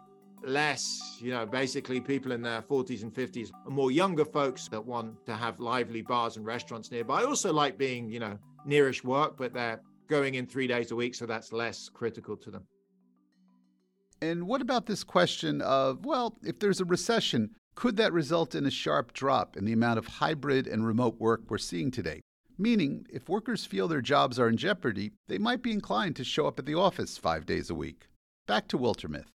less, 0.46 1.18
you 1.20 1.30
know, 1.30 1.44
basically 1.44 2.00
people 2.00 2.32
in 2.32 2.42
their 2.42 2.62
40s 2.62 3.02
and 3.02 3.12
50s, 3.12 3.50
and 3.66 3.74
more 3.74 3.90
younger 3.90 4.24
folks 4.24 4.68
that 4.68 4.85
want 4.85 5.24
to 5.26 5.35
have 5.35 5.61
lively 5.61 6.02
bars 6.02 6.37
and 6.37 6.46
restaurants 6.46 6.90
nearby. 6.90 7.20
I 7.20 7.24
also 7.24 7.52
like 7.52 7.76
being, 7.76 8.11
you 8.11 8.20
know, 8.20 8.38
nearish 8.66 9.04
work, 9.04 9.37
but 9.37 9.52
they're 9.52 9.80
going 10.09 10.35
in 10.35 10.46
three 10.46 10.66
days 10.66 10.90
a 10.92 10.96
week, 10.96 11.14
so 11.14 11.26
that's 11.26 11.52
less 11.52 11.88
critical 11.88 12.37
to 12.37 12.50
them. 12.50 12.64
And 14.22 14.46
what 14.46 14.62
about 14.62 14.87
this 14.87 15.04
question 15.04 15.61
of, 15.61 16.06
well, 16.06 16.38
if 16.42 16.59
there's 16.59 16.80
a 16.80 16.85
recession, 16.87 17.50
could 17.74 17.96
that 17.96 18.12
result 18.12 18.54
in 18.54 18.64
a 18.64 18.70
sharp 18.70 19.12
drop 19.12 19.56
in 19.56 19.66
the 19.66 19.72
amount 19.72 19.98
of 19.98 20.06
hybrid 20.06 20.66
and 20.66 20.87
remote 20.87 21.20
work 21.20 21.42
we're 21.48 21.59
seeing 21.59 21.90
today? 21.90 22.20
Meaning, 22.56 23.06
if 23.11 23.28
workers 23.28 23.66
feel 23.66 23.87
their 23.87 24.00
jobs 24.00 24.38
are 24.38 24.48
in 24.48 24.56
jeopardy, 24.56 25.12
they 25.28 25.37
might 25.37 25.62
be 25.62 25.72
inclined 25.72 26.16
to 26.16 26.24
show 26.24 26.46
up 26.46 26.59
at 26.59 26.64
the 26.64 26.74
office 26.74 27.18
five 27.18 27.44
days 27.44 27.68
a 27.68 27.74
week. 27.74 28.06
Back 28.46 28.68
to 28.68 28.78
Wiltermuth. 28.78 29.36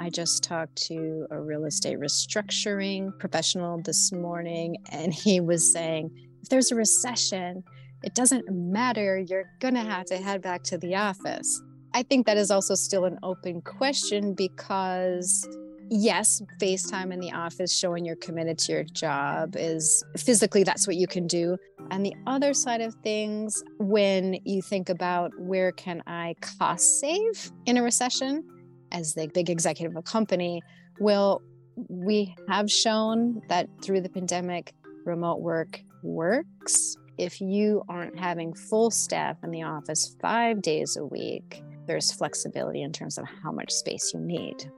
I 0.00 0.10
just 0.10 0.44
talked 0.44 0.76
to 0.86 1.26
a 1.30 1.40
real 1.40 1.64
estate 1.64 1.98
restructuring 1.98 3.18
professional 3.18 3.82
this 3.82 4.12
morning, 4.12 4.76
and 4.92 5.12
he 5.12 5.40
was 5.40 5.72
saying 5.72 6.10
if 6.42 6.48
there's 6.48 6.70
a 6.70 6.76
recession, 6.76 7.64
it 8.02 8.14
doesn't 8.14 8.44
matter. 8.50 9.18
You're 9.18 9.50
going 9.60 9.74
to 9.74 9.80
have 9.80 10.06
to 10.06 10.18
head 10.18 10.40
back 10.40 10.62
to 10.64 10.78
the 10.78 10.94
office. 10.94 11.60
I 11.94 12.02
think 12.02 12.26
that 12.26 12.36
is 12.36 12.50
also 12.50 12.74
still 12.74 13.06
an 13.06 13.18
open 13.22 13.60
question 13.62 14.34
because 14.34 15.48
yes, 15.90 16.42
FaceTime 16.60 17.12
in 17.12 17.18
the 17.18 17.32
office 17.32 17.76
showing 17.76 18.04
you're 18.04 18.16
committed 18.16 18.58
to 18.58 18.72
your 18.72 18.84
job 18.84 19.56
is 19.56 20.04
physically 20.16 20.62
that's 20.62 20.86
what 20.86 20.96
you 20.96 21.06
can 21.06 21.26
do. 21.26 21.56
And 21.90 22.04
the 22.04 22.14
other 22.26 22.52
side 22.52 22.82
of 22.82 22.94
things, 23.02 23.64
when 23.78 24.38
you 24.44 24.62
think 24.62 24.90
about 24.90 25.32
where 25.38 25.72
can 25.72 26.02
I 26.06 26.34
cost 26.40 27.00
save 27.00 27.50
in 27.66 27.78
a 27.78 27.82
recession 27.82 28.44
as 28.92 29.14
the 29.14 29.28
big 29.28 29.50
executive 29.50 29.92
of 29.92 29.98
a 29.98 30.02
company, 30.02 30.62
will 30.98 31.42
we 31.88 32.34
have 32.48 32.70
shown 32.70 33.40
that 33.48 33.68
through 33.82 34.00
the 34.00 34.08
pandemic, 34.08 34.74
remote 35.04 35.40
work 35.40 35.80
works. 36.02 36.96
If 37.18 37.40
you 37.40 37.82
aren't 37.88 38.18
having 38.18 38.54
full 38.54 38.90
staff 38.90 39.36
in 39.42 39.50
the 39.50 39.62
office 39.62 40.16
five 40.20 40.62
days 40.62 40.96
a 40.96 41.04
week, 41.04 41.62
there's 41.86 42.12
flexibility 42.12 42.82
in 42.82 42.92
terms 42.92 43.18
of 43.18 43.26
how 43.42 43.50
much 43.50 43.70
space 43.72 44.12
you 44.12 44.20
need. 44.20 44.70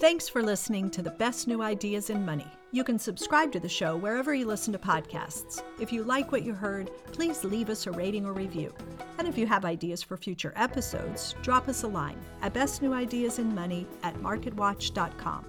Thanks 0.00 0.30
for 0.30 0.42
listening 0.42 0.88
to 0.92 1.02
the 1.02 1.10
best 1.10 1.46
new 1.46 1.60
ideas 1.60 2.08
in 2.08 2.24
money. 2.24 2.46
You 2.72 2.84
can 2.84 2.98
subscribe 2.98 3.52
to 3.52 3.60
the 3.60 3.68
show 3.68 3.98
wherever 3.98 4.34
you 4.34 4.46
listen 4.46 4.72
to 4.72 4.78
podcasts. 4.78 5.62
If 5.78 5.92
you 5.92 6.04
like 6.04 6.32
what 6.32 6.42
you 6.42 6.54
heard, 6.54 6.90
please 7.12 7.44
leave 7.44 7.68
us 7.68 7.86
a 7.86 7.90
rating 7.90 8.24
or 8.24 8.32
review. 8.32 8.72
And 9.18 9.28
if 9.28 9.36
you 9.36 9.46
have 9.46 9.66
ideas 9.66 10.02
for 10.02 10.16
future 10.16 10.54
episodes, 10.56 11.34
drop 11.42 11.68
us 11.68 11.82
a 11.82 11.86
line 11.86 12.18
at 12.40 12.54
bestnewideasinmoney 12.54 13.84
at 14.02 14.14
marketwatch.com. 14.14 15.44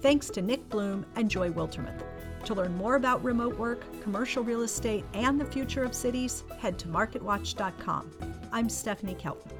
Thanks 0.00 0.30
to 0.30 0.40
Nick 0.40 0.66
Bloom 0.70 1.04
and 1.14 1.30
Joy 1.30 1.50
Wiltermuth. 1.50 2.02
To 2.46 2.54
learn 2.54 2.74
more 2.78 2.94
about 2.94 3.22
remote 3.22 3.58
work, 3.58 3.84
commercial 4.00 4.42
real 4.42 4.62
estate, 4.62 5.04
and 5.12 5.38
the 5.38 5.44
future 5.44 5.84
of 5.84 5.94
cities, 5.94 6.44
head 6.58 6.78
to 6.78 6.88
marketwatch.com. 6.88 8.10
I'm 8.50 8.70
Stephanie 8.70 9.14
Kelton. 9.16 9.52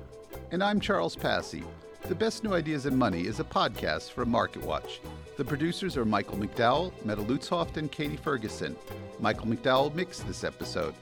And 0.50 0.64
I'm 0.64 0.80
Charles 0.80 1.14
Passy. 1.14 1.62
The 2.08 2.14
Best 2.14 2.42
New 2.42 2.54
Ideas 2.54 2.86
in 2.86 2.96
Money 2.96 3.26
is 3.26 3.38
a 3.38 3.44
podcast 3.44 4.10
from 4.10 4.32
MarketWatch. 4.32 4.98
The 5.36 5.44
producers 5.44 5.96
are 5.96 6.04
Michael 6.04 6.38
McDowell, 6.38 6.92
Meta 7.04 7.22
Lutzhoft, 7.22 7.76
and 7.76 7.90
Katie 7.90 8.16
Ferguson. 8.16 8.74
Michael 9.20 9.46
McDowell 9.46 9.94
mixed 9.94 10.26
this 10.26 10.42
episode. 10.42 10.94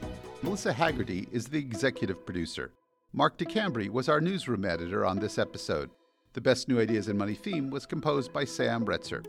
Melissa 0.42 0.72
Haggerty 0.72 1.26
is 1.32 1.46
the 1.46 1.58
executive 1.58 2.26
producer. 2.26 2.72
Mark 3.14 3.38
DeCambre 3.38 3.88
was 3.88 4.08
our 4.08 4.20
newsroom 4.20 4.66
editor 4.66 5.06
on 5.06 5.18
this 5.18 5.38
episode. 5.38 5.88
The 6.34 6.42
Best 6.42 6.68
New 6.68 6.78
Ideas 6.78 7.08
in 7.08 7.16
Money 7.16 7.34
theme 7.34 7.70
was 7.70 7.86
composed 7.86 8.32
by 8.32 8.44
Sam 8.44 8.84
Retzer. 8.84 9.24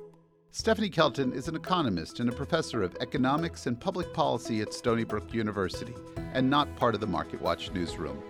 Stephanie 0.51 0.89
Kelton 0.89 1.31
is 1.31 1.47
an 1.47 1.55
economist 1.55 2.19
and 2.19 2.29
a 2.29 2.35
professor 2.35 2.83
of 2.83 2.97
economics 2.99 3.67
and 3.67 3.79
public 3.79 4.13
policy 4.13 4.61
at 4.61 4.73
Stony 4.73 5.05
Brook 5.05 5.33
University, 5.33 5.93
and 6.33 6.49
not 6.49 6.75
part 6.75 6.93
of 6.93 7.01
the 7.01 7.07
MarketWatch 7.07 7.71
newsroom. 7.73 8.21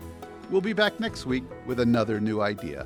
We'll 0.52 0.62
be 0.62 0.74
back 0.74 1.00
next 1.00 1.26
week 1.26 1.46
with 1.66 1.80
another 1.80 2.20
new 2.20 2.42
idea. 2.42 2.86